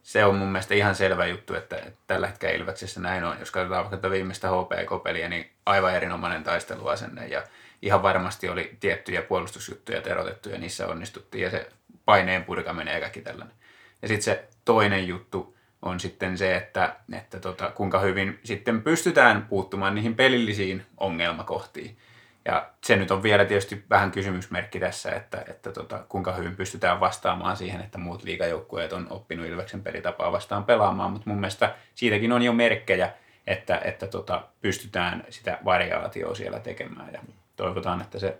[0.02, 3.36] Se on mun mielestä ihan selvä juttu, että, että tällä hetkellä Ilveksessä näin on.
[3.40, 7.42] Jos katsotaan vaikka tätä viimeistä HPK-peliä, niin aivan erinomainen taisteluasenne ja
[7.82, 11.68] ihan varmasti oli tiettyjä puolustusjuttuja erotettu ja niissä onnistuttiin ja se
[12.04, 13.56] paineen purkaminen ja kaikki tällainen.
[14.02, 19.46] Ja sitten se toinen juttu, on sitten se, että, että tota, kuinka hyvin sitten pystytään
[19.48, 21.96] puuttumaan niihin pelillisiin ongelmakohtiin.
[22.44, 27.00] Ja se nyt on vielä tietysti vähän kysymysmerkki tässä, että, että tota, kuinka hyvin pystytään
[27.00, 32.32] vastaamaan siihen, että muut liigajoukkueet on oppinut Ilveksen pelitapaa vastaan pelaamaan, mutta mun mielestä siitäkin
[32.32, 33.12] on jo merkkejä,
[33.46, 37.20] että, että tota, pystytään sitä variaatioa siellä tekemään ja
[37.56, 38.38] toivotaan, että se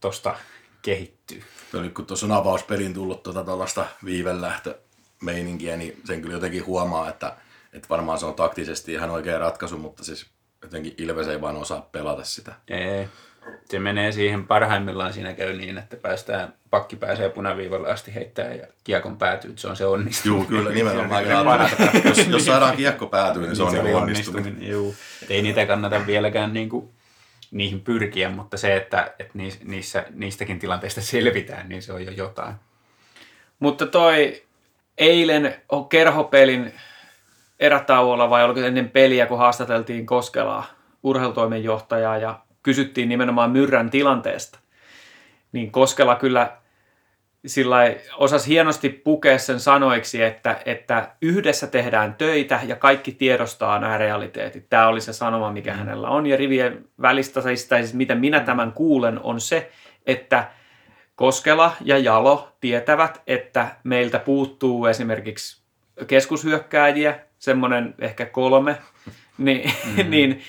[0.00, 0.36] tosta
[0.82, 1.42] kehittyy.
[1.72, 4.78] Nyt kun tuossa on avauspelin tullut tuota tällaista viivelähtö
[5.24, 7.36] meininkiä, niin sen kyllä jotenkin huomaa, että,
[7.72, 10.26] että varmaan se on taktisesti ihan oikea ratkaisu, mutta siis
[10.62, 12.54] jotenkin Ilves ei vaan osaa pelata sitä.
[12.68, 13.08] Ei.
[13.64, 18.66] Se menee siihen parhaimmillaan siinä käy niin, että päästään, pakki pääsee punaviivalle asti heittää ja
[18.84, 20.40] kiekon päätyy, että se on se onnistuminen.
[20.40, 21.24] Joo, kyllä nimenomaan.
[21.24, 21.82] Se on parasta.
[22.04, 24.68] jos, jos saadaan kiekko päätyy, niin se on niin onnistuminen.
[24.68, 24.94] Juu.
[25.22, 26.94] Et ei niitä kannata vieläkään niinku,
[27.50, 32.54] niihin pyrkiä, mutta se, että, että niissä, niistäkin tilanteista selvitään, niin se on jo jotain.
[33.58, 34.43] Mutta toi
[34.98, 35.54] eilen
[35.88, 36.72] kerhopelin
[37.60, 40.64] erätauolla vai oliko ennen peliä, kun haastateltiin Koskelaa,
[41.02, 44.58] urheilutoimenjohtajaa ja kysyttiin nimenomaan Myrrän tilanteesta,
[45.52, 46.56] niin Koskela kyllä
[47.46, 47.76] sillä
[48.16, 54.66] osasi hienosti pukea sen sanoiksi, että, että yhdessä tehdään töitä ja kaikki tiedostaa nämä realiteetit.
[54.70, 55.78] Tämä oli se sanoma, mikä mm.
[55.78, 56.26] hänellä on.
[56.26, 59.70] Ja rivien välistä, siis, tai siis miten minä tämän kuulen, on se,
[60.06, 60.48] että
[61.16, 65.62] Koskela ja Jalo tietävät, että meiltä puuttuu esimerkiksi
[66.06, 68.76] keskushyökkääjiä, semmoinen ehkä kolme,
[69.38, 70.10] niin, mm.
[70.10, 70.42] niin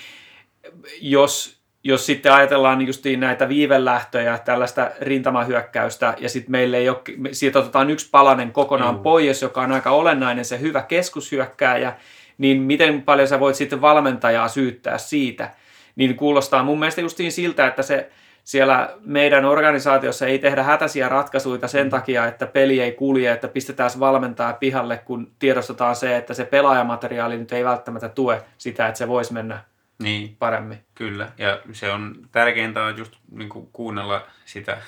[1.00, 6.98] jos jos sitten ajatellaan justiin näitä viivelähtöjä, tällaista rintamahyökkäystä, ja sitten meille ei ole,
[7.32, 9.02] siitä otetaan yksi palanen kokonaan mm.
[9.02, 11.96] pois, joka on aika olennainen, se hyvä keskushyökkääjä,
[12.38, 15.50] niin miten paljon sä voit sitten valmentajaa syyttää siitä,
[15.96, 18.10] niin kuulostaa mun mielestä justiin siltä, että se
[18.46, 21.90] siellä meidän organisaatiossa ei tehdä hätäisiä ratkaisuja sen mm.
[21.90, 27.38] takia, että peli ei kulje, että pistetään valmentaa pihalle, kun tiedostetaan se, että se pelaajamateriaali
[27.38, 29.64] nyt ei välttämättä tue sitä, että se voisi mennä
[29.98, 30.78] niin, paremmin.
[30.94, 34.78] Kyllä, ja se on tärkeintä on just niin kuin kuunnella sitä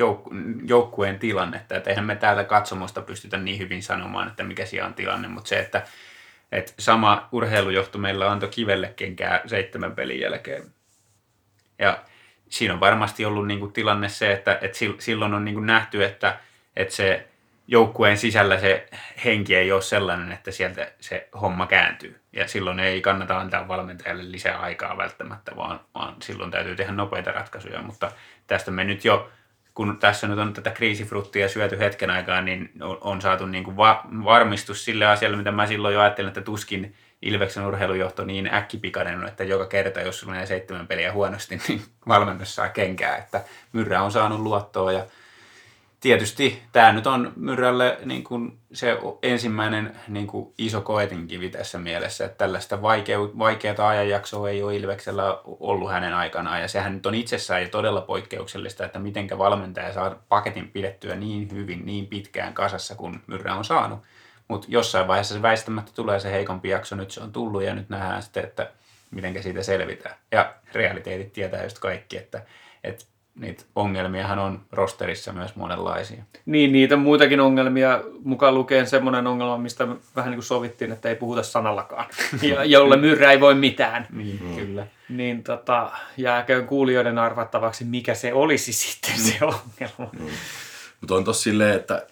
[0.00, 4.86] jouk- joukkueen tilannetta, että eihän me täältä katsomosta pystytä niin hyvin sanomaan, että mikä siellä
[4.86, 5.82] on tilanne, mutta se, että,
[6.52, 10.62] että sama urheilujohto meillä antoi kivelle kenkää seitsemän pelin jälkeen.
[11.78, 11.98] Ja
[12.48, 16.04] siinä on varmasti ollut niin kuin tilanne se, että, että silloin on niin kuin nähty,
[16.04, 16.38] että,
[16.76, 17.28] että se
[17.68, 18.88] joukkueen sisällä se
[19.24, 22.20] henki ei ole sellainen, että sieltä se homma kääntyy.
[22.32, 27.32] Ja silloin ei kannata antaa valmentajalle lisää aikaa välttämättä, vaan, vaan silloin täytyy tehdä nopeita
[27.32, 27.82] ratkaisuja.
[27.82, 28.10] Mutta
[28.46, 29.30] tästä me nyt jo,
[29.74, 33.76] kun tässä nyt on tätä kriisifruttia syöty hetken aikaa, niin on, on saatu niin kuin
[33.76, 36.94] va- varmistus sille asialle, mitä mä silloin jo ajattelin, että tuskin
[37.28, 42.54] Ilveksen urheilujohto niin äkkipikainen että joka kerta, jos sulla menee seitsemän peliä huonosti, niin valmennus
[42.54, 43.16] saa kenkää.
[43.16, 45.06] Että Myrrä on saanut luottoa ja
[46.00, 52.24] tietysti tämä nyt on Myrrälle niin kuin se ensimmäinen niin kuin iso koetinkivi tässä mielessä,
[52.24, 53.32] että tällaista vaikeu,
[53.86, 56.60] ajanjaksoa ei ole Ilveksellä ollut hänen aikanaan.
[56.60, 61.50] Ja sehän nyt on itsessään jo todella poikkeuksellista, että mitenkä valmentaja saa paketin pidettyä niin
[61.52, 63.98] hyvin, niin pitkään kasassa kuin Myrrä on saanut.
[64.48, 67.88] Mutta jossain vaiheessa se väistämättä tulee se heikompi jakso, nyt se on tullut ja nyt
[67.88, 68.70] nähdään sitten, että
[69.10, 70.16] miten siitä selvitään.
[70.32, 72.42] Ja realiteetit tietää just kaikki, että,
[72.84, 73.04] että
[73.34, 76.22] niitä ongelmiahan on rosterissa myös monenlaisia.
[76.46, 81.16] Niin, niitä muitakin ongelmia, mukaan lukeen semmoinen ongelma, mistä vähän niin kuin sovittiin, että ei
[81.16, 82.06] puhuta sanallakaan,
[82.42, 84.06] ja, jolle myrrä ei voi mitään.
[84.12, 84.56] niin, mm.
[84.56, 84.86] kyllä.
[85.08, 89.46] Niin tota, jääköön kuulijoiden arvattavaksi, mikä se olisi sitten se mm.
[89.46, 90.12] ongelma.
[90.18, 90.26] Mm.
[91.00, 92.06] Mutta on tossa silleen, että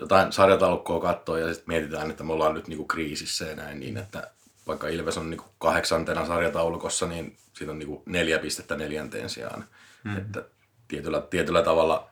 [0.00, 3.96] jotain sarjataulukkoa katsoo ja sitten mietitään, että me ollaan nyt niinku kriisissä ja näin, niin
[3.96, 4.30] että
[4.66, 9.64] vaikka Ilves on niinku kahdeksantena sarjataulukossa, niin siitä on niinku neljä pistettä neljänteen sijaan.
[10.04, 10.16] Mm.
[10.16, 10.42] Että
[10.88, 12.08] tietyllä, tietyllä tavalla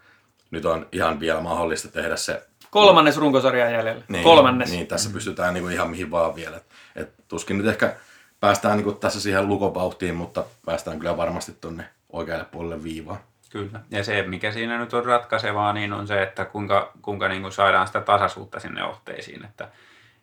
[0.50, 2.46] nyt on ihan vielä mahdollista tehdä se...
[2.70, 4.02] Kolmannes runkosarjaa jäljellä.
[4.08, 4.70] Niin, Kolmannes.
[4.70, 5.12] Niin, tässä mm.
[5.12, 6.60] pystytään niinku ihan mihin vaan vielä.
[6.96, 7.96] Et tuskin nyt ehkä
[8.40, 13.20] päästään niinku tässä siihen lukopauhtiin, mutta päästään kyllä varmasti tuonne oikealle puolelle viivaan.
[13.52, 13.80] Kyllä.
[13.90, 17.52] Ja se, mikä siinä nyt on ratkaisevaa, niin on se, että kuinka, kuinka niin kuin
[17.52, 19.44] saadaan sitä tasaisuutta sinne otteisiin.
[19.44, 19.68] Että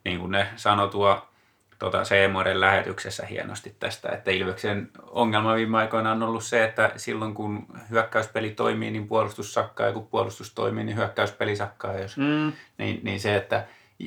[0.06, 1.30] niin kuin ne sanoi tuo
[1.80, 7.34] tuota Seemoren lähetyksessä hienosti tästä, että Ilveksen ongelma viime aikoina on ollut se, että silloin
[7.34, 11.98] kun hyökkäyspeli toimii, niin puolustus sakkaa, ja kun puolustus toimii, niin hyökkäyspeli sakkaa.
[12.00, 12.54] Jos, mm.
[12.78, 13.66] niin, niin se, että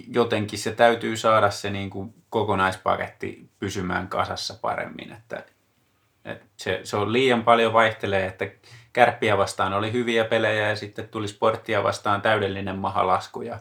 [0.09, 5.13] jotenkin se täytyy saada se niin kuin kokonaispaketti pysymään kasassa paremmin.
[5.13, 5.45] Että,
[6.25, 8.47] että se, se on liian paljon vaihtelee, että
[8.93, 13.59] kärppiä vastaan oli hyviä pelejä ja sitten tuli sporttia vastaan täydellinen mahalasku ja,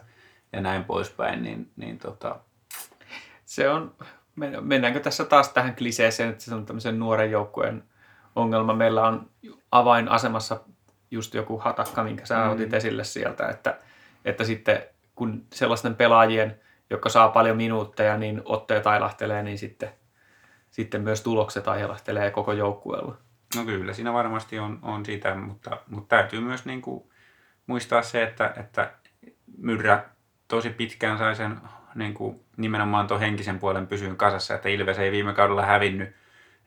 [0.52, 2.40] ja näin poispäin, niin, niin tota,
[3.44, 3.94] se on,
[4.60, 7.84] mennäänkö tässä taas tähän kliseeseen, että se on tämmöisen nuoren joukkueen
[8.36, 8.74] ongelma.
[8.74, 9.30] Meillä on
[9.70, 10.60] avainasemassa
[11.10, 12.50] just joku hatakka, minkä sä mm.
[12.50, 13.78] otit esille sieltä, että,
[14.24, 14.82] että sitten
[15.14, 19.90] kun sellaisten pelaajien, jotka saa paljon minuutteja, niin otteet ailahtelee, niin sitten,
[20.70, 23.16] sitten myös tulokset ailahtelee koko joukkueella.
[23.56, 27.04] No kyllä, siinä varmasti on, on sitä, mutta, mutta täytyy myös niin kuin
[27.66, 28.92] muistaa se, että, että
[29.58, 30.04] Myrrä
[30.48, 31.60] tosi pitkään sai sen
[31.94, 36.14] niin kuin nimenomaan tuon henkisen puolen pysyyn kasassa, että Ilves ei viime kaudella hävinnyt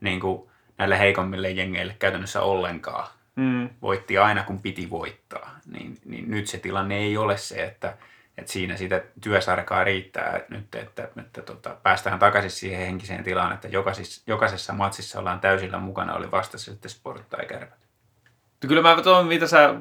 [0.02, 3.08] niin kuin näille heikommille jengeille käytännössä ollenkaan.
[3.36, 3.70] Mm.
[3.82, 5.60] Voitti aina kun piti voittaa.
[5.72, 7.98] Niin, niin nyt se tilanne ei ole se, että,
[8.38, 13.54] että siinä sitä työsarkaa riittää nyt, että, että, että tota, päästään takaisin siihen henkiseen tilaan,
[13.54, 17.86] että jokaisessa, jokaisessa matsissa ollaan täysillä mukana, oli vastassa sitten sport tai kärpät.
[18.68, 19.76] Kyllä mä tuon, mitä sä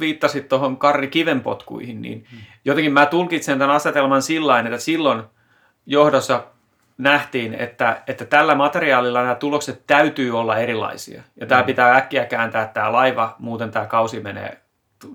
[0.00, 2.40] viittasit tuohon Karri Kivenpotkuihin, niin hmm.
[2.64, 5.22] jotenkin mä tulkitsen tämän asetelman sillä että silloin
[5.86, 6.44] johdossa
[6.98, 11.22] nähtiin, että, että tällä materiaalilla nämä tulokset täytyy olla erilaisia.
[11.40, 11.66] Ja tämä hmm.
[11.66, 14.60] pitää äkkiä kääntää tämä laiva, muuten tämä kausi menee,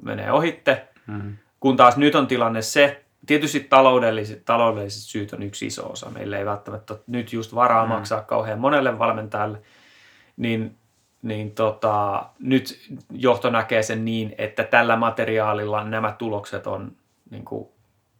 [0.02, 0.88] menee ohitte.
[1.08, 1.38] Hmm.
[1.60, 6.10] Kun taas nyt on tilanne se, tietysti taloudelliset, taloudelliset syyt on yksi iso osa.
[6.10, 7.94] Meillä ei välttämättä nyt just varaa hmm.
[7.94, 9.62] maksaa kauhean monelle valmentajalle.
[10.38, 10.80] Niin
[11.22, 16.96] niin tota, nyt johto näkee sen niin, että tällä materiaalilla nämä tulokset on
[17.30, 17.70] niin kuin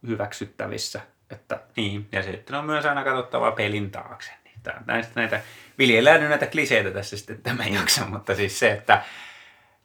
[0.06, 1.00] hyväksyttävissä.
[1.30, 1.60] Että...
[1.76, 4.32] Niin, ja sitten on myös aina katsottava pelin taakse.
[4.44, 5.40] Niin näistä näitä,
[5.78, 9.02] viljellään näitä kliseitä tässä sitten tämän jakson, mutta siis se, että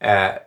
[0.01, 0.41] ää,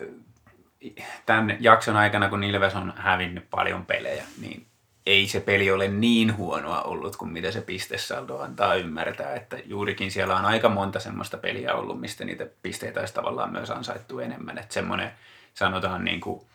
[1.27, 4.67] tämän jakson aikana, kun Ilves on hävinnyt paljon pelejä, niin
[5.07, 9.35] ei se peli ole niin huonoa ollut kuin mitä se pistesaldo antaa ymmärtää.
[9.35, 13.71] Että juurikin siellä on aika monta semmoista peliä ollut, mistä niitä pisteitä olisi tavallaan myös
[13.71, 14.59] ansaittu enemmän.
[14.59, 15.11] Että semmoinen
[15.55, 16.47] sanotaan niin kuin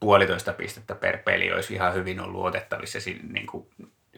[0.00, 2.98] puolitoista pistettä per peli olisi ihan hyvin ollut otettavissa
[3.32, 3.66] niin kuin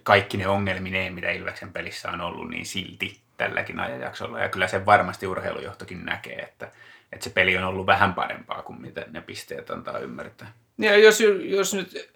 [0.03, 4.41] kaikki ne ongelmineen, mitä Ilveksen pelissä on ollut, niin silti tälläkin ajanjaksolla.
[4.41, 6.71] Ja kyllä se varmasti urheilujohtokin näkee, että,
[7.13, 10.53] että se peli on ollut vähän parempaa kuin mitä ne pisteet antaa ymmärtää.
[10.79, 12.11] Ja jos, jos nyt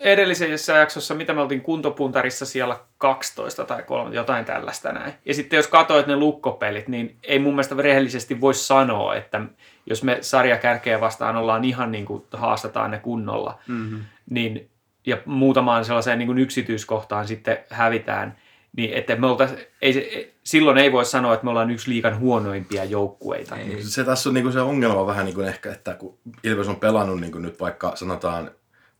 [0.00, 5.12] edellisessä jaksossa, mitä me oltiin kuntopuntarissa siellä 12 tai 3, jotain tällaista näin.
[5.24, 9.40] Ja sitten jos katsoit ne lukkopelit, niin ei mun mielestä rehellisesti voi sanoa, että
[9.86, 14.04] jos me sarjakärkeä vastaan ollaan ihan niin kuin haastetaan ne kunnolla, mm-hmm.
[14.30, 14.70] niin,
[15.06, 18.36] ja muutamaan sellaiseen niin kuin yksityiskohtaan sitten hävitään,
[18.76, 19.50] niin että me oltais,
[19.82, 23.56] ei, silloin ei voi sanoa, että me ollaan yksi liikan huonoimpia joukkueita.
[23.56, 23.82] Ei.
[23.82, 26.80] Se tässä on niin kuin se ongelma vähän niin kuin ehkä, että kun Ilves on
[26.80, 28.50] pelannut niin kuin nyt vaikka sanotaan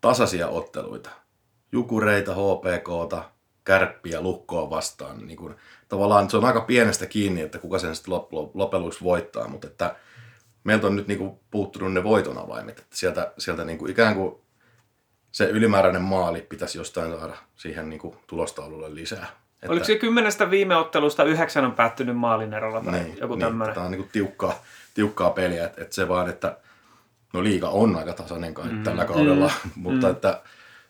[0.01, 1.11] tasaisia otteluita.
[1.73, 3.25] Jukureita, HPKta,
[3.65, 5.27] kärppiä, lukkoa vastaan.
[5.27, 5.55] Niin kuin,
[5.89, 8.15] tavallaan se on aika pienestä kiinni, että kuka sen sitten
[8.55, 9.97] loppujen voittaa, mutta että
[10.65, 12.79] meiltä on nyt niin kuin puuttunut ne voiton avaimet.
[12.79, 14.35] Että sieltä, sieltä niin kuin ikään kuin
[15.33, 19.27] se ylimääräinen maali pitäisi jostain saada siihen niin kuin tulostaululle lisää.
[19.63, 19.73] Että...
[19.73, 23.67] Oliko se kymmenestä viime ottelusta yhdeksän on päättynyt maalin erolla tai niin, joku tämmöinen?
[23.67, 24.63] Niin, tämä on niin kuin tiukkaa,
[24.95, 26.57] tiukkaa peliä, että, että se vaan, että
[27.33, 28.83] no liiga on aika tasainen kai mm.
[28.83, 29.71] tällä kaudella, mm.
[29.83, 30.13] mutta mm.
[30.13, 30.41] että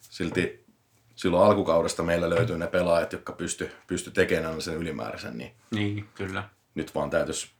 [0.00, 0.64] silti
[1.16, 5.38] silloin alkukaudesta meillä löytyy ne pelaajat, jotka pysty, pysty tekemään sen ylimääräisen.
[5.38, 6.44] Niin, niin kyllä.
[6.74, 7.50] Nyt vaan täytyisi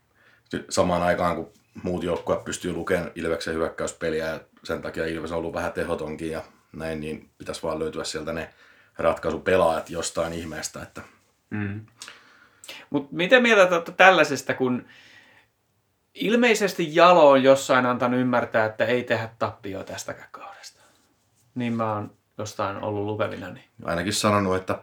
[0.69, 5.55] samaan aikaan, kun muut joukkueet pystyy lukemaan Ilveksen hyökkäyspeliä ja sen takia Ilves on ollut
[5.55, 6.43] vähän tehotonkin ja
[6.73, 8.51] näin, niin pitäisi vaan löytyä sieltä ne
[9.01, 10.83] ratkaisupelaajat jostain ihmeestä.
[10.83, 11.03] Että...
[11.51, 11.87] Mm.
[12.91, 14.87] Mutta miten mieltä olette tällaisesta, kun
[16.15, 20.81] ilmeisesti Jalo on jossain antanut ymmärtää, että ei tehdä tappioa tästäkään kaudesta.
[21.55, 23.51] Niin mä oon jostain ollut lukevina.
[23.51, 23.65] Niin.
[23.85, 24.79] Ainakin sanonut, että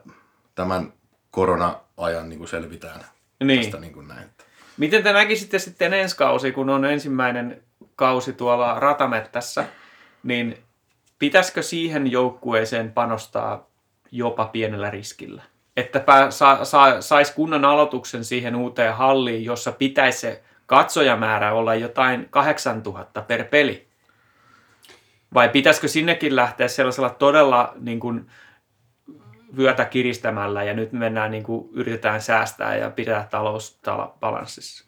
[0.56, 0.93] tämän
[1.32, 3.06] korona-ajan niin kuin selvitään
[3.43, 3.62] niin.
[3.62, 4.30] tästä niin kuin näin.
[4.77, 7.63] Miten te näkisitte sitten ensi kausi, kun on ensimmäinen
[7.95, 9.65] kausi tuolla ratamettässä,
[10.23, 10.58] niin
[11.19, 13.67] pitäisikö siihen joukkueeseen panostaa
[14.12, 15.43] jopa pienellä riskillä?
[15.78, 22.28] Että sa, sa, saisi kunnon aloituksen siihen uuteen halliin, jossa pitäisi se katsojamäärä olla jotain
[22.30, 23.88] 8000 per peli?
[25.34, 28.28] Vai pitäisikö sinnekin lähteä sellaisella todella niin kuin,
[29.58, 33.80] vyötä kiristämällä ja nyt mennään niin kuin, yritetään säästää ja pitää talous
[34.20, 34.86] balanssissa?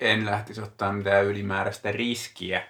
[0.00, 2.62] En lähtisi ottaa mitään ylimääräistä riskiä.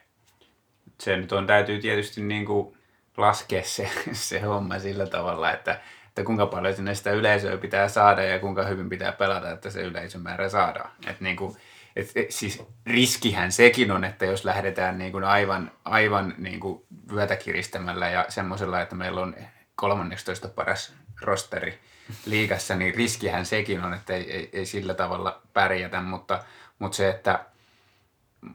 [1.00, 2.75] Se nyt on, täytyy tietysti niin kuin
[3.16, 8.22] laskea se, se homma sillä tavalla, että, että kuinka paljon sinne sitä yleisöä pitää saada
[8.22, 10.90] ja kuinka hyvin pitää pelata, että se yleisömäärä saadaan.
[11.06, 11.56] Et niin kuin,
[11.96, 16.86] et, et, siis riskihän sekin on, että jos lähdetään niin kuin aivan, aivan niin kuin
[17.12, 19.36] vyötä kiristämällä ja semmoisella, että meillä on
[19.74, 21.78] 13 paras rosteri
[22.26, 26.44] liigassa, niin riskihän sekin on, että ei, ei, ei sillä tavalla pärjätä, mutta,
[26.78, 27.44] mutta se, että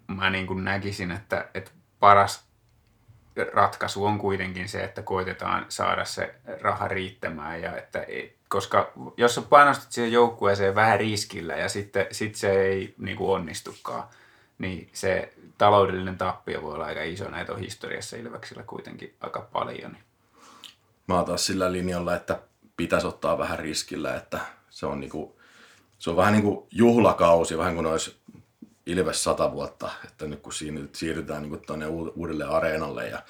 [0.08, 2.51] mä niin kuin näkisin, että, että paras
[3.54, 8.06] ratkaisu on kuitenkin se, että koitetaan saada se raha riittämään ja että
[8.50, 13.32] koska jos sä panostat siihen joukkueeseen vähän riskillä ja sitten sit se ei niin kuin
[13.32, 14.04] onnistukaan,
[14.58, 17.30] niin se taloudellinen tappio voi olla aika iso.
[17.30, 19.98] Näitä on historiassa Ilveksillä kuitenkin aika paljon.
[21.08, 22.40] Mä oon taas sillä linjalla, että
[22.78, 24.40] pitäisi ottaa vähän riskillä, että
[24.70, 25.40] se on, niinku,
[26.00, 28.18] se on vähän niin kuin juhlakausi, vähän kuin olisi
[28.86, 33.22] Ilves sata vuotta, että nyt kun siinä siirrytään niin tuonne uudelle areenalle ja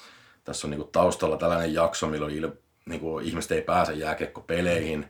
[0.44, 2.50] tässä on niin kuin taustalla tällainen jakso, milloin Il,
[2.86, 5.08] niin kuin ihmiset ei pääse jääkiekkopeleihin,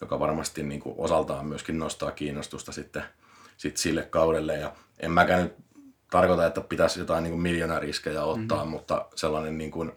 [0.00, 3.02] joka varmasti niin kuin osaltaan myöskin nostaa kiinnostusta sitten,
[3.56, 4.56] sitten sille kaudelle.
[4.56, 5.54] Ja en mäkään nyt
[6.10, 8.70] tarkoita, että pitäisi jotain niin miljoonariskejä ottaa, mm-hmm.
[8.70, 9.92] mutta sellainen niin kuin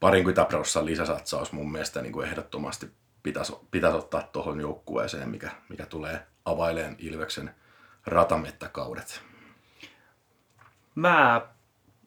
[0.00, 2.90] parinkymmentä prosenttia lisäsatsaus mun mielestä niin kuin ehdottomasti
[3.22, 7.54] pitäisi, pitäisi ottaa tuohon joukkueeseen, mikä, mikä tulee availeen Ilveksen
[8.06, 9.22] ratamettäkaudet.
[10.94, 11.40] Mä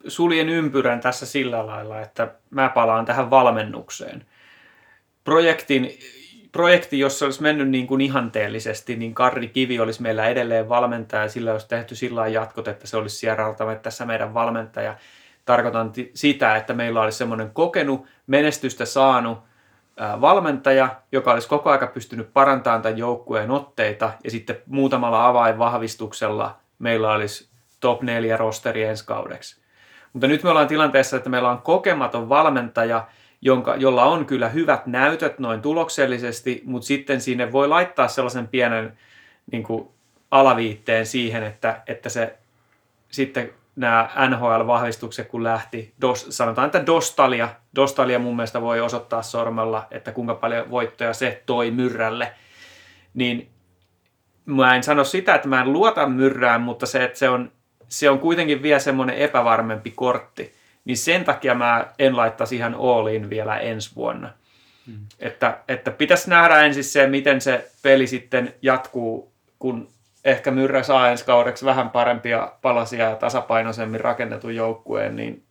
[0.08, 4.26] suljen ympyrän tässä sillä lailla, että mä palaan tähän valmennukseen.
[5.24, 6.00] Projektin,
[6.52, 11.24] projekti, jos se olisi mennyt niin kuin ihanteellisesti, niin Karri Kivi olisi meillä edelleen valmentaja
[11.24, 14.98] ja sillä olisi tehty sillä jatkot, että se olisi siellä tässä meidän valmentaja.
[15.46, 19.40] Tarkoitan sitä, että meillä olisi semmoinen kokenut, menestystä saanut
[20.22, 27.12] valmentaja, joka olisi koko aika pystynyt parantamaan tämän joukkueen otteita ja sitten muutamalla avainvahvistuksella meillä
[27.12, 27.48] olisi
[27.80, 29.62] top 4 rosteri ensi kaudeksi.
[30.14, 33.08] Mutta nyt me ollaan tilanteessa, että meillä on kokematon valmentaja,
[33.42, 38.98] jonka, jolla on kyllä hyvät näytöt noin tuloksellisesti, mutta sitten sinne voi laittaa sellaisen pienen
[39.52, 39.90] niin kuin,
[40.32, 42.38] alaviitteen siihen, että, että se
[43.12, 49.88] sitten nämä NHL-vahvistukset kun lähti, dos, sanotaan, että Dostalia, Dostalia mun mielestä voi osoittaa sormella,
[49.92, 52.34] että kuinka paljon voittoja se toi Myrrälle,
[53.14, 53.50] niin
[54.46, 57.52] mä en sano sitä, että mä en luota Myrrään, mutta se, että se on,
[57.88, 60.54] se on kuitenkin vielä semmoinen epävarmempi kortti,
[60.86, 64.30] niin sen takia mä en laittaisi ihan all in vielä ensi vuonna.
[64.88, 65.00] Mm.
[65.20, 69.88] Että, että pitäisi nähdä ensin se, miten se peli sitten jatkuu, kun
[70.26, 75.44] ehkä Myrrä saa ensi kaudeksi vähän parempia palasia ja tasapainoisemmin rakennetun joukkueen, niin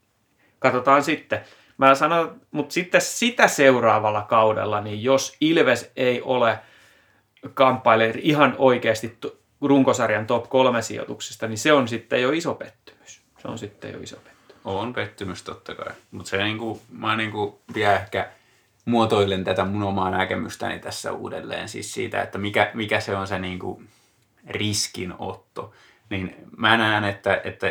[0.59, 1.41] katsotaan sitten.
[1.79, 6.59] Mä sanon, mutta sitten sitä seuraavalla kaudella, niin jos Ilves ei ole
[7.55, 9.19] kamppaile ihan oikeasti
[9.61, 13.23] runkosarjan top kolme sijoituksesta, niin se on sitten jo iso pettymys.
[13.39, 14.33] Se on sitten jo iso pettymys.
[14.65, 18.29] On pettymys totta kai, mutta se niinku, mä niinku vielä ehkä
[18.85, 23.39] muotoilen tätä mun omaa näkemystäni tässä uudelleen, siis siitä, että mikä, mikä se on se
[23.39, 23.83] niinku
[24.49, 25.73] riskinotto.
[26.11, 27.67] Niin mä näen, että, että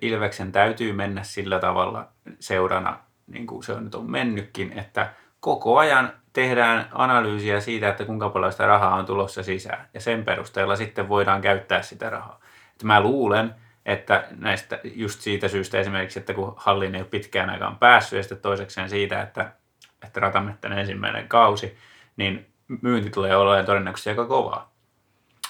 [0.00, 2.08] Ilveksen täytyy mennä sillä tavalla
[2.40, 8.04] seurana, niin kuin se on nyt on mennytkin, että koko ajan tehdään analyysiä siitä, että
[8.04, 9.88] kuinka paljon sitä rahaa on tulossa sisään.
[9.94, 12.40] Ja sen perusteella sitten voidaan käyttää sitä rahaa.
[12.72, 13.54] Että mä luulen,
[13.86, 18.22] että näistä just siitä syystä esimerkiksi, että kun hallin ei ole pitkään aikaan päässyt ja
[18.22, 19.52] sitten toisekseen siitä, että,
[20.04, 21.78] että Ratametten ensimmäinen kausi,
[22.16, 22.46] niin
[22.82, 24.75] myynti tulee olemaan todennäköisesti aika kovaa.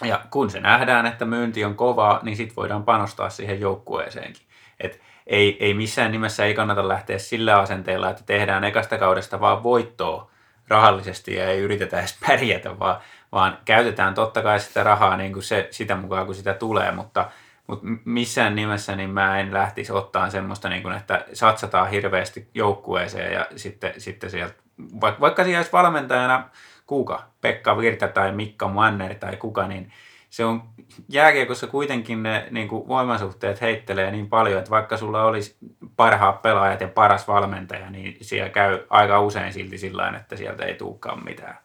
[0.05, 4.43] Ja kun se nähdään, että myynti on kovaa, niin sitten voidaan panostaa siihen joukkueeseenkin.
[4.81, 9.63] Et ei, ei missään nimessä ei kannata lähteä sillä asenteella, että tehdään ekasta kaudesta vaan
[9.63, 10.31] voittoa
[10.69, 12.97] rahallisesti ja ei yritetä edes pärjätä, vaan,
[13.33, 17.27] vaan käytetään totta kai sitä rahaa niin kuin se, sitä mukaan, kun sitä tulee, mutta–
[17.67, 23.33] mutta missään nimessä niin mä en lähtisi ottaa semmoista, niin kuin, että satsataan hirveästi joukkueeseen
[23.33, 24.55] ja sitten, sitten sieltä,
[25.01, 26.49] vaikka, vaikka siellä olisi valmentajana
[26.87, 29.93] kuka, Pekka Virta tai Mikka Manner tai kuka, niin
[30.31, 30.63] se on
[31.09, 35.57] jääkiekossa kuitenkin ne niin kuin voimasuhteet heittelee niin paljon, että vaikka sulla olisi
[35.97, 40.75] parhaat pelaajat ja paras valmentaja, niin siellä käy aika usein silti sillä että sieltä ei
[40.75, 41.59] tulekaan mitään.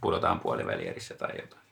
[0.00, 1.62] Pudotaan puolivälierissä tai jotain.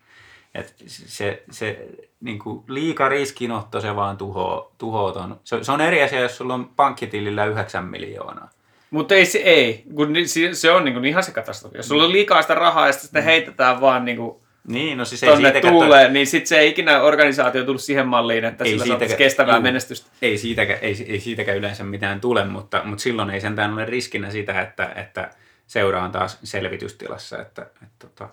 [0.54, 1.88] Et se, se
[2.20, 5.40] niin kuin liika riskinotto se vaan tuhoaa, ton.
[5.44, 8.50] Se, se, on eri asia, jos sulla on pankkitilillä 9 miljoonaa.
[8.94, 10.08] Mutta ei se ei, kun
[10.52, 11.76] se on niin kuin ihan se katastrofi.
[11.76, 13.24] Jos sulla on liikaa sitä rahaa ja sitä mm.
[13.24, 14.36] heitetään vaan niin kuin
[14.68, 18.44] niin, no siis ei tonne tuuleen, niin sitten se ei ikinä organisaatio tullut siihen malliin,
[18.44, 20.10] että ei sillä siitäkään, kestävää juu, menestystä.
[20.22, 24.30] Ei siitäkään, ei, ei siitäkään yleensä mitään tule, mutta, mutta silloin ei sentään ole riskinä
[24.30, 25.30] sitä, että, että
[25.66, 27.42] seura on taas selvitystilassa.
[27.42, 28.28] Että, että, että, tota,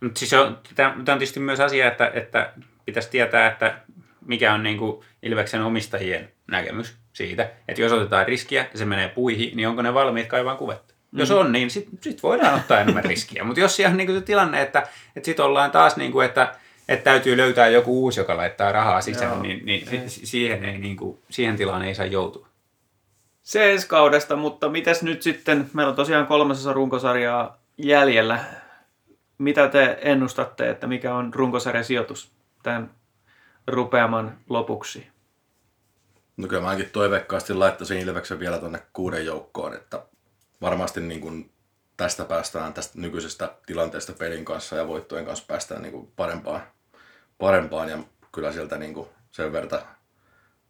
[0.00, 2.52] mutta siis on, tämä on tietysti myös asia, että, että
[2.84, 3.78] pitäisi tietää, että
[4.26, 9.08] mikä on niin kuin Ilveksen omistajien näkemys siitä, että jos otetaan riskiä ja se menee
[9.08, 10.94] puihin, niin onko ne valmiit kaivaan kuvetta?
[11.10, 11.18] Mm.
[11.18, 13.44] Jos on, niin sitten sit voidaan ottaa enemmän riskiä.
[13.44, 14.78] Mutta jos siellä on niin se tilanne, että,
[15.16, 16.54] että sitten ollaan taas, niin kuin, että,
[16.88, 19.42] että täytyy löytää joku uusi, joka laittaa rahaa sisään, Joo.
[19.42, 20.02] niin, niin ei.
[20.08, 22.48] siihen, ei, niin kuin, siihen tilaan ei saa joutua.
[23.42, 28.44] Se ensi kaudesta, mutta mitäs nyt sitten, meillä on tosiaan kolmasosa runkosarjaa jäljellä
[29.38, 32.90] mitä te ennustatte, että mikä on runkosarjan sijoitus tämän
[33.66, 35.06] rupeaman lopuksi?
[36.36, 40.06] No kyllä mäkin toiveikkaasti laittaisin Ilveksen vielä tuonne kuuden joukkoon, että
[40.60, 41.50] varmasti niin kuin
[41.96, 46.62] tästä päästään tästä nykyisestä tilanteesta pelin kanssa ja voittojen kanssa päästään niin kuin parempaan,
[47.38, 47.98] parempaan ja
[48.32, 49.82] kyllä sieltä niin kuin sen verran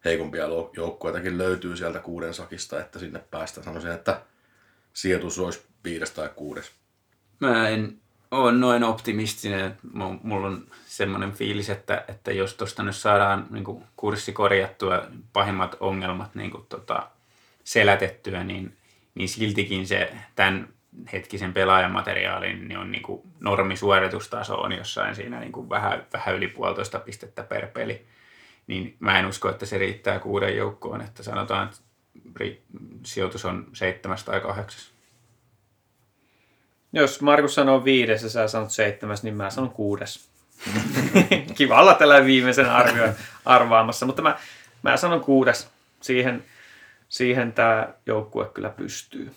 [0.04, 0.44] heikompia
[0.76, 3.64] joukkoitakin löytyy sieltä kuuden sakista, että sinne päästään.
[3.64, 4.20] Sanoisin, että
[4.92, 6.70] sijoitus olisi viides tai kuudes.
[7.40, 8.00] Mä en
[8.30, 9.76] olen noin optimistinen.
[10.22, 10.66] Mulla on
[10.96, 16.50] semmoinen fiilis, että, että jos tuosta nyt saadaan niin kuin kurssi korjattua, pahimmat ongelmat niin
[16.50, 17.08] kuin, tota,
[17.64, 18.76] selätettyä, niin,
[19.14, 20.68] niin siltikin se tämän
[21.12, 26.48] hetkisen pelaajamateriaalin niin on niin kuin normisuoritustaso on jossain siinä niin kuin vähän, vähän yli
[26.48, 28.06] puolitoista pistettä per peli.
[28.66, 31.80] Niin mä en usko, että se riittää kuuden joukkoon, että sanotaan, että
[33.04, 34.94] sijoitus on seitsemäs tai kahdeksas.
[36.92, 40.33] Jos Markus sanoo viides ja sä sanot seitsemäs, niin mä sanon kuudes.
[41.56, 44.38] Kiva olla tällä viimeisen arvion arvaamassa, mutta mä,
[44.82, 45.68] mä sanon kuudes.
[46.00, 46.44] Siihen,
[47.08, 49.32] siihen tämä joukkue kyllä pystyy.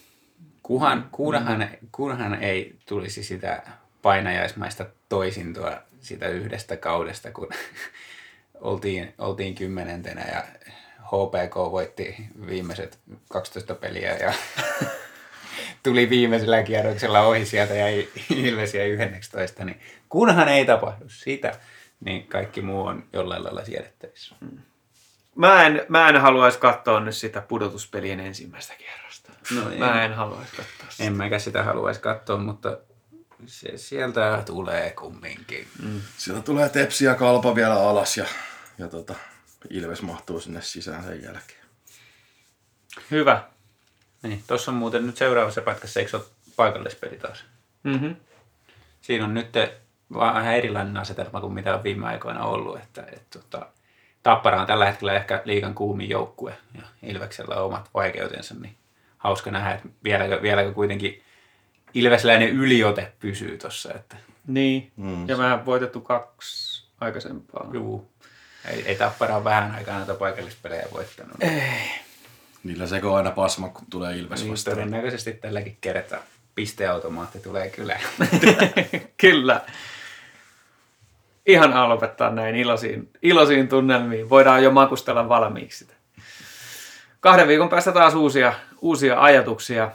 [0.63, 3.61] Kuhan, kunhan, kunhan ei tulisi sitä
[4.01, 7.49] painajaismaista toisintoa sitä yhdestä kaudesta, kun
[8.61, 10.43] oltiin, oltiin kymmenentenä ja
[11.03, 12.15] HPK voitti
[12.47, 12.99] viimeiset
[13.30, 14.34] 12 peliä ja
[15.84, 21.59] tuli viimeisellä kierroksella ohi sieltä ja Ilves jäi 11, niin kunhan ei tapahdu sitä,
[21.99, 24.36] niin kaikki muu on jollain lailla siedettävissä.
[25.36, 29.32] Mä en, mä en haluaisi katsoa nyt sitä pudotuspelien ensimmäistä kierrosta.
[29.55, 29.78] No ei.
[29.78, 31.03] mä en haluaisi katsoa sitä.
[31.03, 32.78] En mäkä sitä haluaisi katsoa, mutta
[33.45, 35.67] se sieltä tulee kumminkin.
[36.17, 38.25] Sieltä tulee tepsi ja kalpa vielä alas ja,
[38.78, 39.15] ja tota,
[39.69, 41.65] Ilves mahtuu sinne sisään sen jälkeen.
[43.11, 43.43] Hyvä.
[44.24, 47.43] Niin, tuossa on muuten nyt seuraavassa pätkässä, eikö se ole paikallispeli taas?
[47.84, 48.15] Mm-hmm.
[49.01, 49.53] Siinä on nyt
[50.13, 52.78] vähän erilainen asetelma kuin mitä on viime aikoina ollut.
[52.78, 53.65] Että, et, tota,
[54.24, 58.76] Tappara on tällä hetkellä ehkä liigan kuumin joukkue ja Ilveksellä on omat vaikeutensa, niin
[59.18, 61.24] hauska nähdä, että vieläkö, vieläkö kuitenkin
[61.93, 63.93] Ilvesläinen yliote pysyy tuossa.
[63.93, 64.15] Että,
[64.47, 64.91] Niin.
[64.95, 65.30] Mm.
[65.30, 67.70] Ja mä voitettu kaksi aikaisempaa.
[67.74, 68.11] juu,
[68.65, 71.36] ei, ei Tappara ole vähän aikaa näitä paikallispelejä voittanut.
[72.64, 74.76] Niillä seko aina pasma, kun tulee Ilves Niin, vastaan.
[74.78, 76.20] todennäköisesti tälläkin kertaa
[76.55, 77.99] pisteautomaatti tulee kyllä.
[79.18, 79.62] Kyllä.
[81.45, 84.30] Ihan lopettaa näin iloisiin, iloisiin tunnelmiin.
[84.30, 85.93] Voidaan jo makustella valmiiksi sitä.
[87.20, 89.91] Kahden viikon päästä taas uusia, uusia ajatuksia.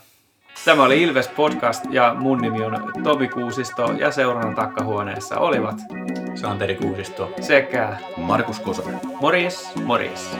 [0.64, 5.76] Tämä oli Ilves Podcast ja mun nimi on Tomi Kuusisto ja seurannan takkahuoneessa olivat
[6.34, 7.34] Santeri Kuusisto.
[7.40, 9.00] sekä Markus Kosonen.
[9.20, 10.30] Morjes, morjes.